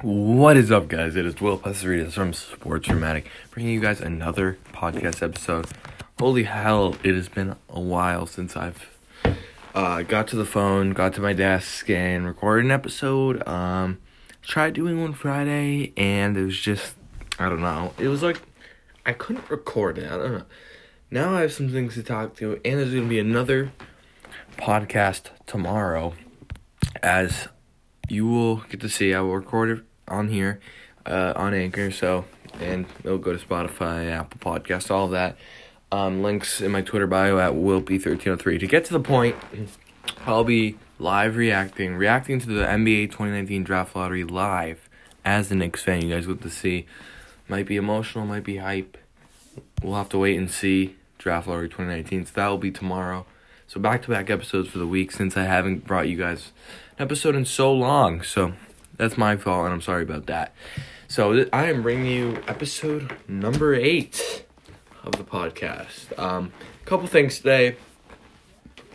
What 0.00 0.56
is 0.56 0.70
up, 0.70 0.86
guys? 0.86 1.16
It 1.16 1.26
is 1.26 1.40
Will 1.40 1.58
Pasaritas 1.58 2.12
from 2.12 2.32
Sports 2.32 2.86
Dramatic, 2.86 3.28
bringing 3.50 3.72
you 3.72 3.80
guys 3.80 4.00
another 4.00 4.56
podcast 4.72 5.24
episode. 5.24 5.66
Holy 6.20 6.44
hell, 6.44 6.94
it 7.02 7.16
has 7.16 7.28
been 7.28 7.56
a 7.68 7.80
while 7.80 8.24
since 8.24 8.56
I've 8.56 8.96
uh, 9.74 10.02
got 10.02 10.28
to 10.28 10.36
the 10.36 10.44
phone, 10.44 10.92
got 10.92 11.14
to 11.14 11.20
my 11.20 11.32
desk, 11.32 11.90
and 11.90 12.26
recorded 12.26 12.66
an 12.66 12.70
episode. 12.70 13.44
Um, 13.48 13.98
tried 14.40 14.74
doing 14.74 15.00
one 15.00 15.14
Friday, 15.14 15.92
and 15.96 16.36
it 16.36 16.44
was 16.44 16.60
just, 16.60 16.94
I 17.40 17.48
don't 17.48 17.60
know. 17.60 17.92
It 17.98 18.06
was 18.06 18.22
like, 18.22 18.40
I 19.04 19.12
couldn't 19.12 19.50
record 19.50 19.98
it. 19.98 20.06
I 20.08 20.16
don't 20.16 20.32
know. 20.32 20.44
Now 21.10 21.34
I 21.34 21.40
have 21.40 21.52
some 21.52 21.70
things 21.70 21.94
to 21.94 22.04
talk 22.04 22.36
to, 22.36 22.52
and 22.64 22.78
there's 22.78 22.92
going 22.92 23.02
to 23.02 23.08
be 23.08 23.18
another 23.18 23.72
podcast 24.58 25.30
tomorrow 25.46 26.14
as 27.02 27.48
you 28.08 28.28
will 28.28 28.58
get 28.70 28.80
to 28.82 28.88
see. 28.88 29.12
I 29.12 29.22
will 29.22 29.34
record 29.34 29.70
it 29.70 29.87
on 30.10 30.28
here, 30.28 30.60
uh, 31.06 31.32
on 31.36 31.54
Anchor. 31.54 31.90
So, 31.90 32.24
and 32.60 32.86
it'll 33.04 33.18
go 33.18 33.36
to 33.36 33.44
Spotify, 33.44 34.10
Apple 34.10 34.40
Podcast, 34.40 34.90
all 34.90 35.06
of 35.06 35.10
that. 35.12 35.36
Um, 35.90 36.22
links 36.22 36.60
in 36.60 36.70
my 36.70 36.82
Twitter 36.82 37.06
bio 37.06 37.38
at 37.38 37.52
willp1303. 37.52 38.60
To 38.60 38.66
get 38.66 38.84
to 38.86 38.92
the 38.92 39.00
point, 39.00 39.36
I'll 40.26 40.44
be 40.44 40.76
live 40.98 41.36
reacting, 41.36 41.94
reacting 41.96 42.40
to 42.40 42.46
the 42.46 42.64
NBA 42.64 43.06
2019 43.06 43.64
Draft 43.64 43.96
Lottery 43.96 44.24
live 44.24 44.88
as 45.24 45.48
the 45.48 45.54
Knicks 45.54 45.82
fan. 45.82 46.02
You 46.02 46.14
guys 46.14 46.26
get 46.26 46.42
to 46.42 46.50
see. 46.50 46.86
Might 47.48 47.66
be 47.66 47.76
emotional, 47.76 48.26
might 48.26 48.44
be 48.44 48.58
hype. 48.58 48.98
We'll 49.82 49.94
have 49.94 50.10
to 50.10 50.18
wait 50.18 50.36
and 50.36 50.50
see. 50.50 50.96
Draft 51.18 51.48
Lottery 51.48 51.68
2019. 51.68 52.26
So 52.26 52.32
that 52.34 52.48
will 52.48 52.58
be 52.58 52.70
tomorrow. 52.70 53.26
So 53.66 53.80
back 53.80 54.02
to 54.02 54.08
back 54.08 54.30
episodes 54.30 54.68
for 54.68 54.78
the 54.78 54.86
week 54.86 55.12
since 55.12 55.36
I 55.36 55.44
haven't 55.44 55.84
brought 55.86 56.08
you 56.08 56.16
guys 56.16 56.52
an 56.96 57.02
episode 57.02 57.34
in 57.34 57.44
so 57.44 57.72
long. 57.72 58.22
So 58.22 58.52
that's 58.98 59.16
my 59.16 59.36
fault, 59.36 59.64
and 59.64 59.72
I'm 59.72 59.80
sorry 59.80 60.02
about 60.02 60.26
that. 60.26 60.54
So 61.06 61.32
th- 61.32 61.48
I 61.52 61.70
am 61.70 61.82
bringing 61.82 62.06
you 62.06 62.42
episode 62.46 63.16
number 63.26 63.74
eight 63.74 64.44
of 65.04 65.12
the 65.12 65.24
podcast. 65.24 66.18
Um, 66.18 66.52
a 66.82 66.84
couple 66.84 67.06
things 67.06 67.38
today. 67.38 67.76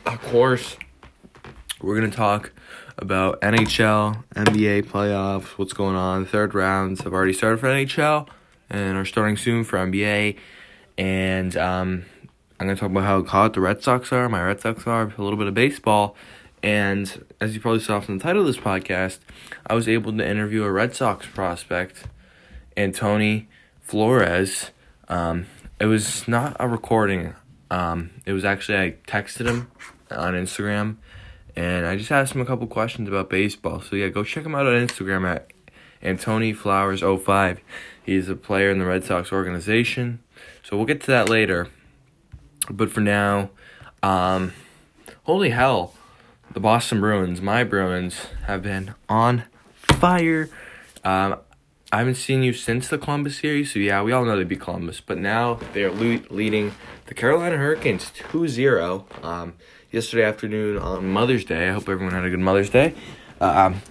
Of 0.06 0.22
course, 0.22 0.78
we're 1.82 1.96
gonna 1.96 2.12
talk 2.12 2.52
about 2.98 3.42
NHL, 3.42 4.24
NBA 4.36 4.84
playoffs, 4.84 5.58
what's 5.58 5.74
going 5.74 5.96
on. 5.96 6.24
The 6.24 6.30
third 6.30 6.54
rounds 6.54 7.02
have 7.02 7.14
already 7.14 7.34
started 7.34 7.60
for 7.60 7.68
NHL 7.68 8.28
and 8.70 8.98
are 8.98 9.06
starting 9.06 9.38
soon 9.38 9.64
for 9.64 9.78
NBA. 9.80 10.38
And 10.98 11.58
um, 11.58 12.06
I'm 12.60 12.68
gonna 12.68 12.76
talk 12.76 12.92
about 12.92 13.04
how 13.04 13.24
hot 13.24 13.54
the 13.54 13.62
Red 13.62 13.82
Sox 13.82 14.12
are. 14.12 14.30
My 14.30 14.44
Red 14.44 14.60
Sox 14.60 14.86
are 14.86 15.14
a 15.18 15.22
little 15.22 15.38
bit 15.38 15.48
of 15.48 15.54
baseball. 15.54 16.16
And 16.64 17.26
as 17.42 17.54
you 17.54 17.60
probably 17.60 17.82
saw 17.82 18.00
from 18.00 18.18
the 18.18 18.24
title 18.24 18.42
of 18.42 18.48
this 18.48 18.58
podcast, 18.58 19.20
I 19.68 19.76
was 19.76 19.90
able 19.90 20.14
to 20.14 20.28
interview 20.28 20.64
a 20.64 20.72
Red 20.72 20.96
Sox 20.96 21.28
prospect, 21.28 22.06
Antoni 22.78 23.48
Flores. 23.82 24.72
Um, 25.10 25.48
it 25.82 25.88
was 25.88 26.26
not 26.26 26.56
a 26.62 26.68
recording. 26.70 27.36
Um, 27.70 28.12
it 28.26 28.32
was 28.32 28.46
actually 28.46 28.78
I 28.78 28.92
texted 29.06 29.46
him 29.46 29.70
on 30.10 30.36
Instagram, 30.36 30.96
and 31.54 31.86
I 31.86 31.98
just 31.98 32.12
asked 32.12 32.34
him 32.34 32.40
a 32.42 32.46
couple 32.46 32.66
questions 32.68 33.10
about 33.10 33.30
baseball. 33.30 33.82
So 33.82 33.98
yeah, 33.98 34.08
go 34.08 34.24
check 34.24 34.46
him 34.46 34.56
out 34.56 34.66
on 34.66 34.74
Instagram 34.74 35.28
at 35.30 35.52
Antony 36.02 36.54
Flowers 36.54 37.02
05. 37.02 37.60
He's 38.06 38.30
a 38.30 38.36
player 38.36 38.72
in 38.72 38.80
the 38.80 38.86
Red 38.86 39.04
Sox 39.04 39.34
organization. 39.34 40.24
So 40.64 40.78
we'll 40.78 40.86
get 40.86 41.02
to 41.02 41.08
that 41.08 41.28
later. 41.28 41.68
But 42.70 42.90
for 42.90 43.02
now, 43.02 43.50
um, 44.02 44.54
holy 45.26 45.50
hell 45.50 45.94
the 46.54 46.60
Boston 46.60 47.00
Bruins, 47.00 47.42
my 47.42 47.64
Bruins, 47.64 48.28
have 48.46 48.62
been 48.62 48.94
on 49.10 49.44
fire. 49.74 50.50
Um, 51.04 51.38
I 51.92 51.98
haven't 52.00 52.16
seen 52.16 52.44
you 52.44 52.54
since 52.54 52.88
the 52.88 52.98
Columbus 52.98 53.40
series, 53.40 53.74
so 53.74 53.80
yeah, 53.80 54.02
we 54.04 54.12
all 54.12 54.24
know 54.24 54.38
they 54.38 54.44
beat 54.44 54.62
Columbus, 54.62 55.02
but 55.02 55.18
now 55.18 55.60
they 55.74 55.84
are 55.84 55.92
le- 55.92 56.22
leading 56.30 56.74
the 57.08 57.14
Carolina 57.14 57.58
Hurricanes 57.58 58.12
2 58.12 58.48
0. 58.48 59.06
Um, 59.24 59.54
yesterday 59.92 60.24
afternoon 60.24 60.78
on 60.78 61.08
Mother's 61.12 61.44
Day, 61.44 61.70
I 61.70 61.74
hope 61.74 61.90
everyone 61.90 62.14
had 62.14 62.24
a 62.24 62.30
good 62.30 62.40
Mother's 62.40 62.70
Day. 62.70 62.94
Uh, 63.42 63.46
um, 63.46 63.82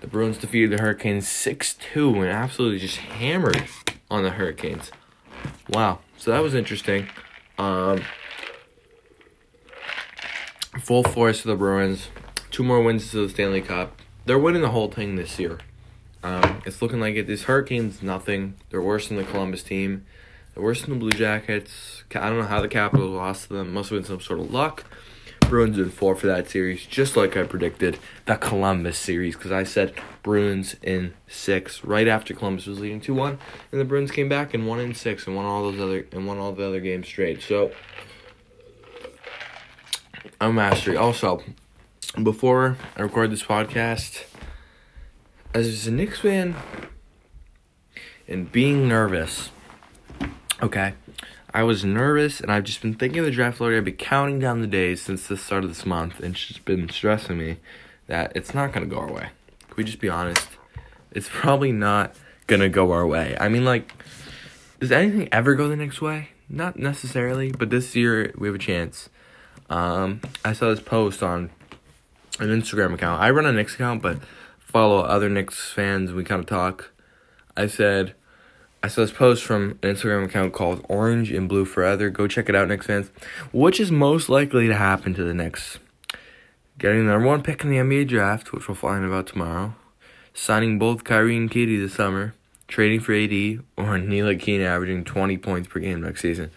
the 0.00 0.06
Bruins 0.06 0.38
defeated 0.38 0.76
the 0.76 0.82
Hurricanes 0.82 1.28
6 1.28 1.74
2 1.74 2.22
and 2.22 2.30
absolutely 2.30 2.78
just 2.78 2.98
hammered 2.98 3.64
on 4.10 4.22
the 4.22 4.30
Hurricanes. 4.30 4.92
Wow, 5.68 6.00
so 6.16 6.30
that 6.30 6.42
was 6.42 6.54
interesting. 6.54 7.08
Um, 7.58 8.02
full 10.80 11.04
force 11.04 11.40
of 11.40 11.46
the 11.46 11.56
Bruins. 11.56 12.08
Two 12.52 12.62
more 12.62 12.82
wins 12.82 13.10
to 13.10 13.26
the 13.26 13.28
Stanley 13.30 13.62
Cup. 13.62 13.98
They're 14.26 14.38
winning 14.38 14.60
the 14.60 14.68
whole 14.68 14.90
thing 14.90 15.16
this 15.16 15.38
year. 15.38 15.58
Um, 16.22 16.62
it's 16.66 16.82
looking 16.82 17.00
like 17.00 17.16
it. 17.16 17.26
These 17.26 17.44
Hurricanes, 17.44 18.02
nothing. 18.02 18.54
They're 18.68 18.82
worse 18.82 19.08
than 19.08 19.16
the 19.16 19.24
Columbus 19.24 19.62
team. 19.62 20.04
They're 20.54 20.62
worse 20.62 20.82
than 20.82 20.90
the 20.90 20.96
Blue 20.96 21.12
Jackets. 21.12 22.04
I 22.14 22.28
don't 22.28 22.38
know 22.38 22.46
how 22.46 22.60
the 22.60 22.68
Capitals 22.68 23.10
lost 23.10 23.48
to 23.48 23.54
them. 23.54 23.72
Must 23.72 23.88
have 23.88 24.00
been 24.00 24.04
some 24.04 24.20
sort 24.20 24.38
of 24.38 24.52
luck. 24.52 24.84
Bruins 25.48 25.78
in 25.78 25.90
four 25.90 26.14
for 26.14 26.26
that 26.26 26.48
series, 26.48 26.84
just 26.84 27.16
like 27.16 27.38
I 27.38 27.44
predicted. 27.44 27.98
The 28.26 28.36
Columbus 28.36 28.98
series, 28.98 29.34
because 29.34 29.50
I 29.50 29.64
said 29.64 29.94
Bruins 30.22 30.76
in 30.82 31.14
six 31.26 31.82
right 31.82 32.06
after 32.06 32.34
Columbus 32.34 32.66
was 32.66 32.80
leading 32.80 33.00
two 33.00 33.14
one, 33.14 33.38
and 33.70 33.80
the 33.80 33.84
Bruins 33.86 34.10
came 34.10 34.28
back 34.28 34.52
and 34.52 34.68
won 34.68 34.78
in 34.78 34.94
six 34.94 35.26
and 35.26 35.34
won 35.34 35.46
all 35.46 35.70
those 35.70 35.80
other 35.80 36.06
and 36.12 36.26
won 36.26 36.36
all 36.36 36.52
the 36.52 36.66
other 36.66 36.80
games 36.80 37.06
straight. 37.06 37.42
So 37.42 37.72
I'm 40.38 40.54
mastery. 40.54 40.96
Also, 40.96 41.42
before 42.20 42.76
I 42.96 43.02
record 43.02 43.30
this 43.30 43.42
podcast, 43.42 44.24
as 45.54 45.86
a 45.86 45.90
Knicks 45.90 46.20
fan 46.20 46.54
and 48.28 48.52
being 48.52 48.86
nervous, 48.86 49.50
okay, 50.62 50.92
I 51.54 51.62
was 51.62 51.84
nervous 51.84 52.40
and 52.40 52.52
I've 52.52 52.64
just 52.64 52.82
been 52.82 52.94
thinking 52.94 53.20
of 53.20 53.24
the 53.24 53.30
draft 53.30 53.60
lottery. 53.60 53.78
I've 53.78 53.84
been 53.84 53.96
counting 53.96 54.38
down 54.38 54.60
the 54.60 54.66
days 54.66 55.00
since 55.00 55.26
the 55.26 55.36
start 55.36 55.64
of 55.64 55.70
this 55.70 55.86
month 55.86 56.20
and 56.20 56.34
it's 56.34 56.46
just 56.46 56.64
been 56.64 56.88
stressing 56.90 57.38
me 57.38 57.58
that 58.08 58.32
it's 58.34 58.52
not 58.52 58.72
going 58.72 58.88
to 58.88 58.94
go 58.94 59.00
our 59.00 59.12
way. 59.12 59.28
Can 59.68 59.76
we 59.76 59.84
just 59.84 60.00
be 60.00 60.08
honest? 60.10 60.48
It's 61.12 61.28
probably 61.30 61.72
not 61.72 62.14
going 62.46 62.60
to 62.60 62.68
go 62.68 62.92
our 62.92 63.06
way. 63.06 63.36
I 63.40 63.48
mean, 63.48 63.64
like, 63.64 63.92
does 64.80 64.92
anything 64.92 65.28
ever 65.32 65.54
go 65.54 65.68
the 65.68 65.76
Knicks 65.76 66.00
way? 66.00 66.28
Not 66.48 66.78
necessarily, 66.78 67.52
but 67.52 67.70
this 67.70 67.96
year 67.96 68.34
we 68.36 68.48
have 68.48 68.54
a 68.54 68.58
chance. 68.58 69.08
Um, 69.70 70.20
I 70.44 70.52
saw 70.52 70.68
this 70.68 70.80
post 70.80 71.22
on 71.22 71.50
an 72.40 72.48
Instagram 72.48 72.94
account. 72.94 73.20
I 73.20 73.30
run 73.30 73.46
a 73.46 73.52
Knicks 73.52 73.74
account, 73.74 74.02
but 74.02 74.18
follow 74.58 75.00
other 75.00 75.28
Knicks 75.28 75.70
fans. 75.70 76.12
We 76.12 76.24
kind 76.24 76.40
of 76.40 76.46
talk. 76.46 76.90
I 77.56 77.66
said, 77.66 78.14
I 78.82 78.88
saw 78.88 79.02
this 79.02 79.12
post 79.12 79.44
from 79.44 79.78
an 79.82 79.94
Instagram 79.94 80.24
account 80.24 80.52
called 80.52 80.84
Orange 80.88 81.30
and 81.30 81.48
Blue 81.48 81.64
Forever. 81.64 82.10
Go 82.10 82.26
check 82.26 82.48
it 82.48 82.54
out, 82.54 82.68
Knicks 82.68 82.86
fans. 82.86 83.10
Which 83.52 83.78
is 83.78 83.92
most 83.92 84.28
likely 84.28 84.66
to 84.66 84.74
happen 84.74 85.14
to 85.14 85.24
the 85.24 85.34
Knicks? 85.34 85.78
Getting 86.78 87.06
the 87.06 87.12
number 87.12 87.28
one 87.28 87.42
pick 87.42 87.62
in 87.62 87.70
the 87.70 87.76
NBA 87.76 88.08
draft, 88.08 88.52
which 88.52 88.66
we'll 88.66 88.74
find 88.74 89.04
about 89.04 89.26
tomorrow. 89.26 89.74
Signing 90.34 90.78
both 90.78 91.04
Kyrie 91.04 91.36
and 91.36 91.50
KD 91.50 91.78
this 91.78 91.94
summer. 91.94 92.34
Trading 92.66 93.00
for 93.00 93.12
AD 93.12 93.30
or 93.76 93.98
Ntilikina 93.98 94.64
averaging 94.64 95.04
20 95.04 95.36
points 95.38 95.68
per 95.68 95.78
game 95.78 96.00
next 96.00 96.22
season. 96.22 96.50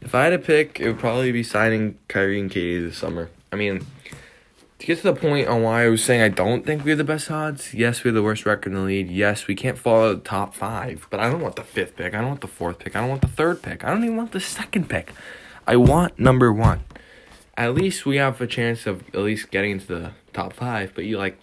If 0.00 0.14
I 0.14 0.24
had 0.24 0.30
to 0.30 0.38
pick, 0.38 0.80
it 0.80 0.88
would 0.88 0.98
probably 0.98 1.32
be 1.32 1.42
signing 1.42 1.96
Kyrie 2.08 2.40
and 2.40 2.50
KD 2.50 2.88
this 2.88 2.98
summer. 2.98 3.30
I 3.52 3.56
mean, 3.56 3.86
to 4.78 4.86
get 4.86 4.98
to 4.98 5.04
the 5.04 5.14
point 5.14 5.48
on 5.48 5.62
why 5.62 5.84
I 5.84 5.88
was 5.88 6.04
saying 6.04 6.20
I 6.20 6.28
don't 6.28 6.66
think 6.66 6.84
we 6.84 6.90
have 6.90 6.98
the 6.98 7.04
best 7.04 7.30
odds, 7.30 7.72
yes, 7.72 8.04
we 8.04 8.08
have 8.08 8.14
the 8.14 8.22
worst 8.22 8.44
record 8.44 8.72
in 8.72 8.78
the 8.78 8.84
league. 8.84 9.10
Yes, 9.10 9.46
we 9.46 9.54
can't 9.54 9.78
follow 9.78 10.14
the 10.14 10.20
top 10.20 10.54
five, 10.54 11.06
but 11.10 11.18
I 11.18 11.30
don't 11.30 11.40
want 11.40 11.56
the 11.56 11.62
fifth 11.62 11.96
pick. 11.96 12.14
I 12.14 12.18
don't 12.18 12.28
want 12.28 12.42
the 12.42 12.46
fourth 12.46 12.78
pick. 12.78 12.94
I 12.94 13.00
don't 13.00 13.08
want 13.08 13.22
the 13.22 13.28
third 13.28 13.62
pick. 13.62 13.84
I 13.84 13.90
don't 13.90 14.04
even 14.04 14.16
want 14.16 14.32
the 14.32 14.40
second 14.40 14.88
pick. 14.88 15.12
I 15.66 15.76
want 15.76 16.18
number 16.18 16.52
one. 16.52 16.84
At 17.56 17.74
least 17.74 18.04
we 18.04 18.16
have 18.16 18.38
a 18.40 18.46
chance 18.46 18.86
of 18.86 19.02
at 19.08 19.20
least 19.20 19.50
getting 19.50 19.72
into 19.72 19.86
the 19.86 20.12
top 20.34 20.52
five, 20.52 20.92
but 20.94 21.06
you 21.06 21.16
like, 21.16 21.38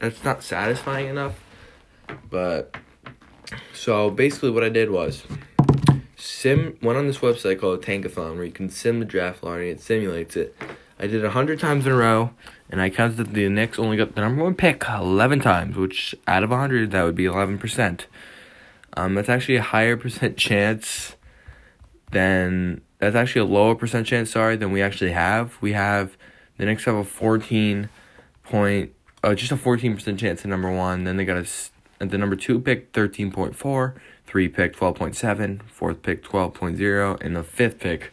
that's 0.00 0.24
not 0.24 0.42
satisfying 0.42 1.06
enough. 1.06 1.40
But, 2.28 2.76
so 3.72 4.10
basically 4.10 4.50
what 4.50 4.64
I 4.64 4.68
did 4.68 4.90
was, 4.90 5.22
sim 6.16 6.76
went 6.82 6.98
on 6.98 7.06
this 7.06 7.18
website 7.18 7.60
called 7.60 7.82
Tankathon 7.82 8.34
where 8.34 8.44
you 8.44 8.50
can 8.50 8.68
sim 8.68 8.98
the 8.98 9.04
draft 9.04 9.44
lottery. 9.44 9.70
It 9.70 9.80
simulates 9.80 10.34
it. 10.36 10.56
I 11.02 11.08
did 11.08 11.24
it 11.24 11.32
hundred 11.32 11.58
times 11.58 11.84
in 11.84 11.90
a 11.90 11.96
row, 11.96 12.30
and 12.70 12.80
I 12.80 12.88
counted 12.88 13.16
that 13.16 13.34
the 13.34 13.48
Knicks 13.48 13.76
only 13.76 13.96
got 13.96 14.14
the 14.14 14.20
number 14.20 14.44
one 14.44 14.54
pick 14.54 14.84
eleven 14.88 15.40
times, 15.40 15.74
which 15.74 16.14
out 16.28 16.44
of 16.44 16.50
hundred 16.50 16.92
that 16.92 17.02
would 17.02 17.16
be 17.16 17.24
eleven 17.24 17.58
percent. 17.58 18.06
Um, 18.96 19.16
that's 19.16 19.28
actually 19.28 19.56
a 19.56 19.62
higher 19.62 19.96
percent 19.98 20.36
chance 20.36 21.16
than 22.12 22.82
that's 23.00 23.16
actually 23.16 23.40
a 23.40 23.52
lower 23.52 23.74
percent 23.74 24.06
chance. 24.06 24.30
Sorry, 24.30 24.54
than 24.54 24.70
we 24.70 24.80
actually 24.80 25.10
have. 25.10 25.58
We 25.60 25.72
have 25.72 26.16
the 26.56 26.66
Knicks 26.66 26.84
have 26.84 26.94
a 26.94 27.02
fourteen 27.02 27.88
point, 28.44 28.92
uh, 29.24 29.34
just 29.34 29.50
a 29.50 29.56
fourteen 29.56 29.94
percent 29.96 30.20
chance 30.20 30.42
at 30.42 30.50
number 30.50 30.70
one. 30.70 31.02
Then 31.02 31.16
they 31.16 31.24
got 31.24 31.36
a 31.36 31.48
at 32.00 32.10
the 32.10 32.18
number 32.18 32.36
two 32.36 32.60
pick 32.60 32.92
thirteen 32.92 33.32
point 33.32 33.56
four 33.56 33.96
three 34.24 34.48
pick 34.48 34.74
12.7, 34.74 35.62
fourth 35.64 36.00
pick 36.00 36.24
12.0, 36.24 37.20
and 37.20 37.36
the 37.36 37.42
fifth 37.42 37.78
pick 37.78 38.10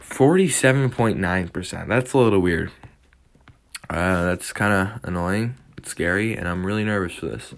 47.9%. 0.00 1.88
That's 1.88 2.12
a 2.12 2.18
little 2.18 2.40
weird. 2.40 2.70
Uh, 3.88 4.24
that's 4.24 4.52
kind 4.52 4.72
of 4.72 5.04
annoying. 5.04 5.56
It's 5.76 5.90
scary, 5.90 6.36
and 6.36 6.48
I'm 6.48 6.64
really 6.64 6.84
nervous 6.84 7.14
for 7.14 7.26
this. 7.26 7.54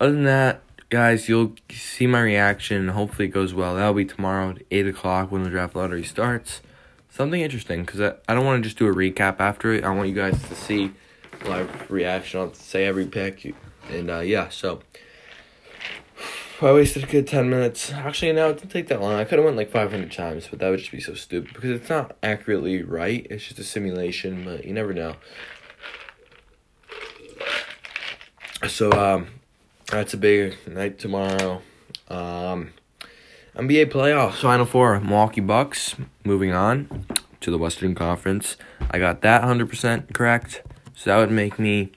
Other 0.00 0.12
than 0.12 0.24
that, 0.24 0.62
guys, 0.90 1.28
you'll 1.28 1.54
see 1.70 2.06
my 2.06 2.20
reaction. 2.20 2.88
Hopefully, 2.88 3.28
it 3.28 3.32
goes 3.32 3.54
well. 3.54 3.74
That'll 3.74 3.94
be 3.94 4.04
tomorrow 4.04 4.50
at 4.50 4.62
8 4.70 4.88
o'clock 4.88 5.32
when 5.32 5.42
the 5.42 5.50
draft 5.50 5.74
lottery 5.74 6.04
starts. 6.04 6.60
Something 7.10 7.40
interesting 7.40 7.84
because 7.84 8.00
I, 8.00 8.14
I 8.28 8.34
don't 8.34 8.44
want 8.44 8.62
to 8.62 8.68
just 8.68 8.78
do 8.78 8.86
a 8.86 8.94
recap 8.94 9.40
after 9.40 9.72
it. 9.72 9.84
I 9.84 9.90
want 9.90 10.08
you 10.08 10.14
guys 10.14 10.40
to 10.40 10.54
see 10.54 10.92
live 11.46 11.90
reaction. 11.90 12.40
I'll 12.40 12.54
say 12.54 12.84
every 12.84 13.06
pick. 13.06 13.54
And 13.90 14.10
uh, 14.10 14.20
yeah, 14.20 14.50
so 14.50 14.82
I 16.60 16.72
wasted 16.72 17.04
a 17.04 17.06
good 17.06 17.28
10 17.28 17.48
minutes. 17.48 17.92
Actually, 17.92 18.32
no, 18.32 18.50
it 18.50 18.58
didn't 18.58 18.72
take 18.72 18.88
that 18.88 19.00
long. 19.00 19.14
I 19.14 19.24
could 19.24 19.38
have 19.38 19.44
went 19.44 19.56
like 19.56 19.70
500 19.70 20.10
times, 20.10 20.48
but 20.50 20.58
that 20.58 20.68
would 20.70 20.80
just 20.80 20.90
be 20.90 21.00
so 21.00 21.14
stupid 21.14 21.54
because 21.54 21.70
it's 21.70 21.88
not 21.88 22.16
accurately 22.20 22.82
right. 22.82 23.24
It's 23.30 23.44
just 23.44 23.60
a 23.60 23.64
simulation, 23.64 24.44
but 24.44 24.64
you 24.64 24.72
never 24.72 24.92
know. 24.92 25.14
So, 28.66 28.90
um, 28.90 29.28
that's 29.86 30.14
a 30.14 30.16
big 30.16 30.56
night 30.66 30.98
tomorrow. 30.98 31.62
Um, 32.08 32.72
NBA 33.54 33.92
playoffs, 33.92 34.40
Final 34.40 34.66
Four, 34.66 34.98
Milwaukee 34.98 35.40
Bucks. 35.40 35.94
Moving 36.24 36.52
on 36.52 37.06
to 37.40 37.52
the 37.52 37.58
Western 37.58 37.94
Conference. 37.94 38.56
I 38.90 38.98
got 38.98 39.20
that 39.20 39.42
100% 39.42 40.12
correct. 40.12 40.62
So 40.96 41.10
that 41.10 41.18
would 41.18 41.30
make 41.30 41.58
me. 41.60 41.92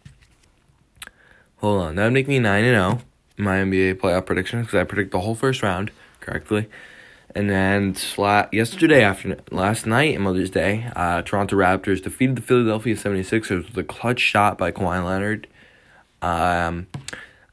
Hold 1.57 1.81
on. 1.81 1.95
That 1.95 2.03
would 2.05 2.13
make 2.13 2.27
me 2.27 2.37
9 2.37 2.63
and 2.63 2.99
0. 2.99 3.01
My 3.41 3.57
NBA 3.57 3.95
playoff 3.95 4.25
prediction 4.25 4.61
because 4.61 4.75
I 4.75 4.83
predict 4.83 5.11
the 5.11 5.19
whole 5.19 5.35
first 5.35 5.63
round 5.63 5.91
correctly. 6.19 6.69
And 7.33 7.49
then 7.49 7.95
yesterday 8.51 9.03
afternoon, 9.03 9.41
last 9.51 9.85
night, 9.85 10.19
Mother's 10.19 10.49
Day, 10.49 10.91
uh, 10.95 11.21
Toronto 11.21 11.55
Raptors 11.55 12.03
defeated 12.03 12.35
the 12.35 12.41
Philadelphia 12.41 12.95
76ers 12.95 13.67
with 13.67 13.77
a 13.77 13.83
clutch 13.83 14.19
shot 14.19 14.57
by 14.57 14.71
Kawhi 14.71 15.03
Leonard. 15.03 15.47
Um, 16.21 16.87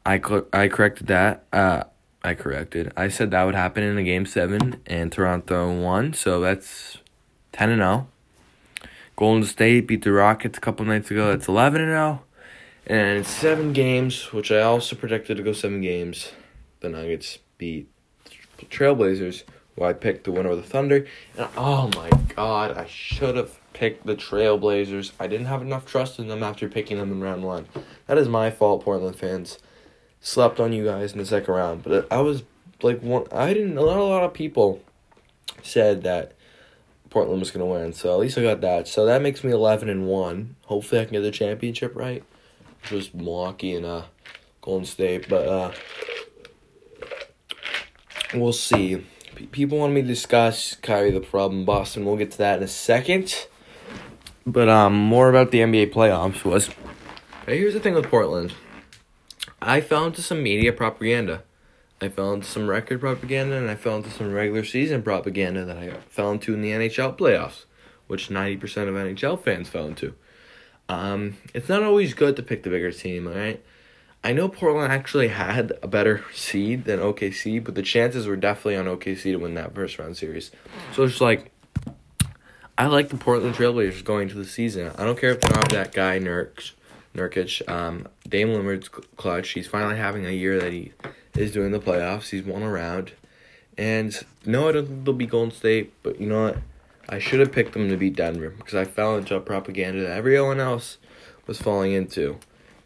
I, 0.05 0.21
I 0.53 0.69
corrected 0.69 1.07
that. 1.07 1.45
Uh, 1.53 1.85
I 2.23 2.35
corrected. 2.35 2.93
I 2.97 3.09
said 3.09 3.31
that 3.31 3.45
would 3.45 3.55
happen 3.55 3.85
in 3.85 3.97
a 3.97 4.03
game 4.03 4.27
seven, 4.27 4.81
and 4.87 5.13
Toronto 5.13 5.73
won, 5.73 6.13
so 6.13 6.41
that's 6.41 6.99
10 7.53 7.71
and 7.71 7.81
0. 7.81 8.09
Golden 9.17 9.45
State 9.45 9.87
beat 9.87 10.03
the 10.03 10.13
Rockets 10.13 10.59
a 10.59 10.61
couple 10.61 10.85
nights 10.85 11.11
ago. 11.11 11.31
That's 11.31 11.49
11 11.49 11.81
and 11.81 11.91
0. 11.91 12.23
And 12.89 13.27
seven 13.27 13.75
games, 13.75 14.33
which 14.33 14.51
I 14.51 14.63
also 14.63 14.97
predicted 14.97 15.37
to 15.37 15.43
go 15.43 15.53
seven 15.53 15.83
games, 15.83 16.33
the 16.81 16.89
Nuggets 16.89 17.39
beat 17.59 17.91
Trailblazers, 18.71 19.45
who 19.77 19.85
I 19.85 19.93
picked 19.93 20.25
to 20.25 20.33
win 20.33 20.47
over 20.47 20.57
the 20.57 20.63
Thunder. 20.63 21.07
And 21.37 21.49
oh 21.57 21.91
my 21.95 22.11
god, 22.35 22.77
I 22.79 22.87
should 22.87 23.37
have 23.37 23.61
picked 23.75 24.07
the 24.07 24.17
Trailblazers. 24.17 25.13
I 25.21 25.27
didn't 25.27 25.47
have 25.47 25.61
enough 25.61 25.85
trust 25.85 26.19
in 26.19 26.29
them 26.29 26.43
after 26.43 26.67
picking 26.67 26.97
them 26.97 27.13
in 27.13 27.21
round 27.21 27.45
one. 27.45 27.67
That 28.07 28.17
is 28.17 28.27
my 28.27 28.51
fault, 28.51 28.85
Portland 28.85 29.17
fans 29.17 29.59
slept 30.21 30.59
on 30.59 30.73
you 30.73 30.85
guys 30.85 31.13
in 31.13 31.19
the 31.19 31.27
second 31.27 31.53
round. 31.53 31.83
But 31.83 32.11
I 32.11 32.21
was 32.21 32.43
like 32.83 33.03
one. 33.03 33.27
I 33.31 33.53
didn't. 33.53 33.75
Not 33.75 33.85
a 33.85 34.03
lot 34.03 34.25
of 34.25 34.33
people 34.33 34.81
said 35.63 36.03
that 36.05 36.33
Portland 37.11 37.41
was 37.41 37.51
gonna 37.51 37.67
win. 37.67 37.93
So 37.93 38.13
at 38.13 38.19
least 38.19 38.39
I 38.39 38.43
got 38.43 38.61
that. 38.63 38.89
So 38.89 39.05
that 39.05 39.23
makes 39.23 39.45
me 39.45 39.53
eleven 39.53 39.89
and 39.89 40.07
one. 40.07 40.57
Hopefully 40.65 41.01
I 41.01 41.05
can 41.05 41.13
get 41.13 41.21
the 41.21 41.31
championship 41.31 41.95
right. 41.95 42.25
Was 42.91 43.13
Milwaukee 43.13 43.75
and 43.75 43.85
uh, 43.85 44.03
Golden 44.63 44.87
State, 44.87 45.29
but 45.29 45.47
uh, 45.47 45.73
we'll 48.35 48.53
see. 48.53 49.05
P- 49.35 49.47
people 49.47 49.79
want 49.79 49.93
me 49.93 50.01
to 50.03 50.07
discuss 50.07 50.75
Kyrie 50.77 51.11
the 51.11 51.21
problem 51.21 51.65
Boston. 51.65 52.05
We'll 52.05 52.17
get 52.17 52.31
to 52.33 52.39
that 52.39 52.59
in 52.59 52.65
a 52.65 52.69
second. 52.69 53.47
But 54.47 54.69
um, 54.69 54.95
more 54.95 55.29
about 55.29 55.51
the 55.51 55.59
NBA 55.59 55.93
playoffs 55.93 56.45
was. 56.45 56.69
Hey, 57.45 57.59
here's 57.59 57.75
the 57.75 57.81
thing 57.81 57.95
with 57.95 58.07
Portland. 58.07 58.55
I 59.61 59.81
fell 59.81 60.07
into 60.07 60.23
some 60.23 60.43
media 60.43 60.73
propaganda. 60.73 61.43
I 62.01 62.09
fell 62.09 62.33
into 62.33 62.47
some 62.47 62.69
record 62.69 63.01
propaganda 63.01 63.57
and 63.57 63.69
I 63.69 63.75
fell 63.75 63.97
into 63.97 64.11
some 64.11 64.33
regular 64.33 64.65
season 64.65 65.03
propaganda 65.03 65.65
that 65.65 65.77
I 65.77 65.91
fell 66.09 66.31
into 66.31 66.55
in 66.55 66.63
the 66.63 66.71
NHL 66.71 67.19
playoffs, 67.19 67.65
which 68.07 68.29
90% 68.29 68.63
of 68.89 68.95
NHL 68.95 69.43
fans 69.43 69.69
fell 69.69 69.87
into. 69.87 70.15
Um, 70.89 71.37
it's 71.55 71.69
not 71.69 71.83
always 71.83 72.15
good 72.15 72.37
to 72.37 72.43
pick 72.43 72.63
the 72.63 72.71
bigger 72.71 72.93
team, 72.93 73.27
alright? 73.27 73.63
I 74.25 74.33
know 74.33 74.49
Portland 74.49 74.93
actually 74.93 75.29
had 75.29 75.73
a 75.83 75.87
better 75.87 76.25
seed 76.35 76.85
than 76.85 76.99
OKC, 76.99 77.63
but 77.63 77.75
the 77.75 77.83
chances 77.83 78.27
were 78.27 78.37
definitely 78.37 78.77
on 78.77 78.87
OKC 78.87 79.23
to 79.23 79.37
win 79.37 79.55
that 79.55 79.75
first 79.75 79.99
round 79.99 80.17
series. 80.17 80.51
So 80.95 81.05
it's 81.05 81.21
like, 81.21 81.53
I 82.77 82.87
like 82.87 83.11
the 83.11 83.17
Portland 83.17 83.55
Trailblazers 83.55 84.05
going 84.05 84.29
to 84.29 84.35
the 84.35 84.45
season. 84.45 84.93
I 84.99 85.05
don't 85.05 85.19
care 85.19 85.31
if 85.31 85.41
they 85.41 85.49
don't 85.49 85.59
have 85.59 85.69
that 85.69 85.93
guy 85.93 86.19
Nurks 86.19 86.73
Nurkic. 87.15 87.69
Um, 87.69 88.07
Dame 88.29 88.49
Lillard's 88.49 88.89
clutch. 88.89 89.51
He's 89.51 89.67
finally 89.67 89.97
having 89.97 90.27
a 90.27 90.31
year 90.31 90.59
that 90.61 90.73
he 90.73 90.93
is 91.35 91.53
doing 91.53 91.73
the 91.73 91.81
playoffs. 91.81 92.31
He's 92.31 92.45
won 92.45 92.63
around. 92.63 93.13
And 93.77 94.19
no, 94.45 94.69
I 94.69 94.73
don't 94.73 94.87
think 94.87 95.05
they'll 95.05 95.15
be 95.15 95.27
Golden 95.27 95.55
State, 95.55 95.93
but 96.03 96.21
you 96.21 96.27
know 96.27 96.45
what? 96.45 96.59
I 97.09 97.19
should 97.19 97.41
have 97.41 97.53
picked 97.53 97.73
them 97.73 97.89
to 97.89 97.97
beat 97.97 98.17
Denver 98.17 98.51
because 98.51 98.75
I 98.75 98.85
fell 98.85 99.17
into 99.17 99.39
propaganda 99.41 100.03
that 100.03 100.17
everyone 100.17 100.61
else 100.61 100.99
was 101.47 101.61
falling 101.61 101.93
into. 101.93 102.39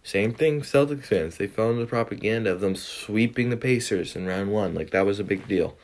Same 0.04 0.32
thing, 0.32 0.62
Celtics 0.62 1.06
fans. 1.06 1.36
They 1.36 1.46
fell 1.46 1.70
into 1.70 1.86
propaganda 1.86 2.52
of 2.52 2.60
them 2.60 2.76
sweeping 2.76 3.50
the 3.50 3.56
Pacers 3.56 4.14
in 4.14 4.26
round 4.26 4.52
one. 4.52 4.74
Like, 4.74 4.90
that 4.90 5.06
was 5.06 5.18
a 5.20 5.24
big 5.24 5.46
deal. 5.48 5.76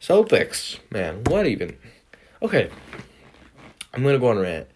Celtics, 0.00 0.78
man, 0.90 1.24
what 1.24 1.46
even? 1.46 1.76
Okay, 2.42 2.68
I'm 3.92 4.02
going 4.02 4.14
to 4.14 4.20
go 4.20 4.28
on 4.28 4.38
a 4.38 4.42
rant. 4.42 4.68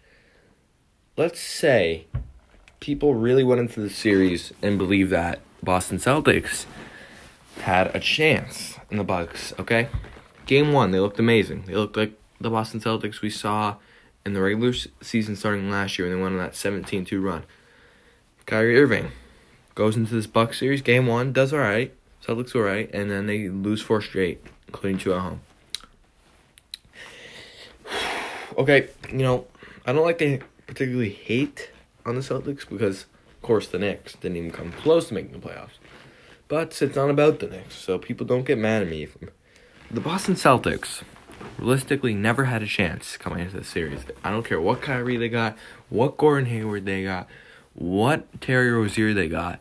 Let's 1.17 1.39
say 1.39 2.07
people 2.79 3.15
really 3.15 3.43
went 3.43 3.61
into 3.61 3.81
the 3.81 3.89
series 3.89 4.53
and 4.61 4.77
believed 4.77 5.11
that 5.11 5.39
Boston 5.61 5.97
Celtics 5.97 6.65
had 7.61 7.93
a 7.95 7.99
chance 7.99 8.77
in 8.89 8.97
the 8.97 9.03
Bucks. 9.03 9.53
Okay, 9.59 9.89
game 10.45 10.71
one 10.71 10.91
they 10.91 10.99
looked 10.99 11.19
amazing. 11.19 11.63
They 11.63 11.75
looked 11.75 11.97
like 11.97 12.13
the 12.39 12.49
Boston 12.49 12.79
Celtics 12.79 13.21
we 13.21 13.29
saw 13.29 13.75
in 14.25 14.33
the 14.33 14.41
regular 14.41 14.73
season 15.01 15.35
starting 15.35 15.69
last 15.69 15.97
year 15.97 16.07
when 16.07 16.17
they 16.17 16.23
went 16.23 16.33
on 16.35 16.39
that 16.39 16.53
17-2 16.53 17.23
run. 17.23 17.43
Kyrie 18.45 18.79
Irving 18.79 19.11
goes 19.75 19.95
into 19.95 20.13
this 20.13 20.27
Bucks 20.27 20.59
series. 20.59 20.81
Game 20.81 21.07
one 21.07 21.31
does 21.31 21.53
all 21.53 21.59
right. 21.59 21.93
Celtics 22.25 22.55
all 22.55 22.61
right, 22.61 22.89
and 22.93 23.09
then 23.09 23.27
they 23.27 23.47
lose 23.47 23.81
four 23.81 24.01
straight, 24.01 24.43
including 24.67 24.99
two 24.99 25.13
at 25.13 25.21
home. 25.21 25.41
okay, 28.57 28.89
you 29.09 29.19
know 29.19 29.47
I 29.85 29.93
don't 29.93 30.03
like 30.03 30.19
to 30.19 30.39
particularly 30.67 31.09
hate 31.09 31.71
on 32.05 32.15
the 32.15 32.21
Celtics 32.21 32.67
because, 32.69 33.03
of 33.03 33.41
course, 33.41 33.67
the 33.67 33.79
Knicks 33.79 34.13
didn't 34.13 34.37
even 34.37 34.51
come 34.51 34.71
close 34.71 35.07
to 35.07 35.15
making 35.15 35.31
the 35.31 35.47
playoffs. 35.47 35.79
But 36.47 36.79
it's 36.81 36.95
not 36.95 37.09
about 37.09 37.39
the 37.39 37.47
Knicks, 37.47 37.75
so 37.75 37.97
people 37.97 38.25
don't 38.25 38.45
get 38.45 38.57
mad 38.57 38.83
at 38.83 38.87
me. 38.87 39.07
The 39.89 39.99
Boston 39.99 40.35
Celtics 40.35 41.01
realistically 41.57 42.13
never 42.13 42.45
had 42.45 42.61
a 42.63 42.67
chance 42.67 43.17
coming 43.17 43.39
into 43.39 43.57
the 43.57 43.63
series. 43.63 44.01
I 44.23 44.31
don't 44.31 44.45
care 44.45 44.61
what 44.61 44.81
Kyrie 44.81 45.17
they 45.17 45.29
got, 45.29 45.57
what 45.89 46.17
Gordon 46.17 46.49
Hayward 46.49 46.85
they 46.85 47.03
got, 47.03 47.27
what 47.73 48.41
Terry 48.41 48.71
Rozier 48.71 49.13
they 49.13 49.27
got. 49.27 49.59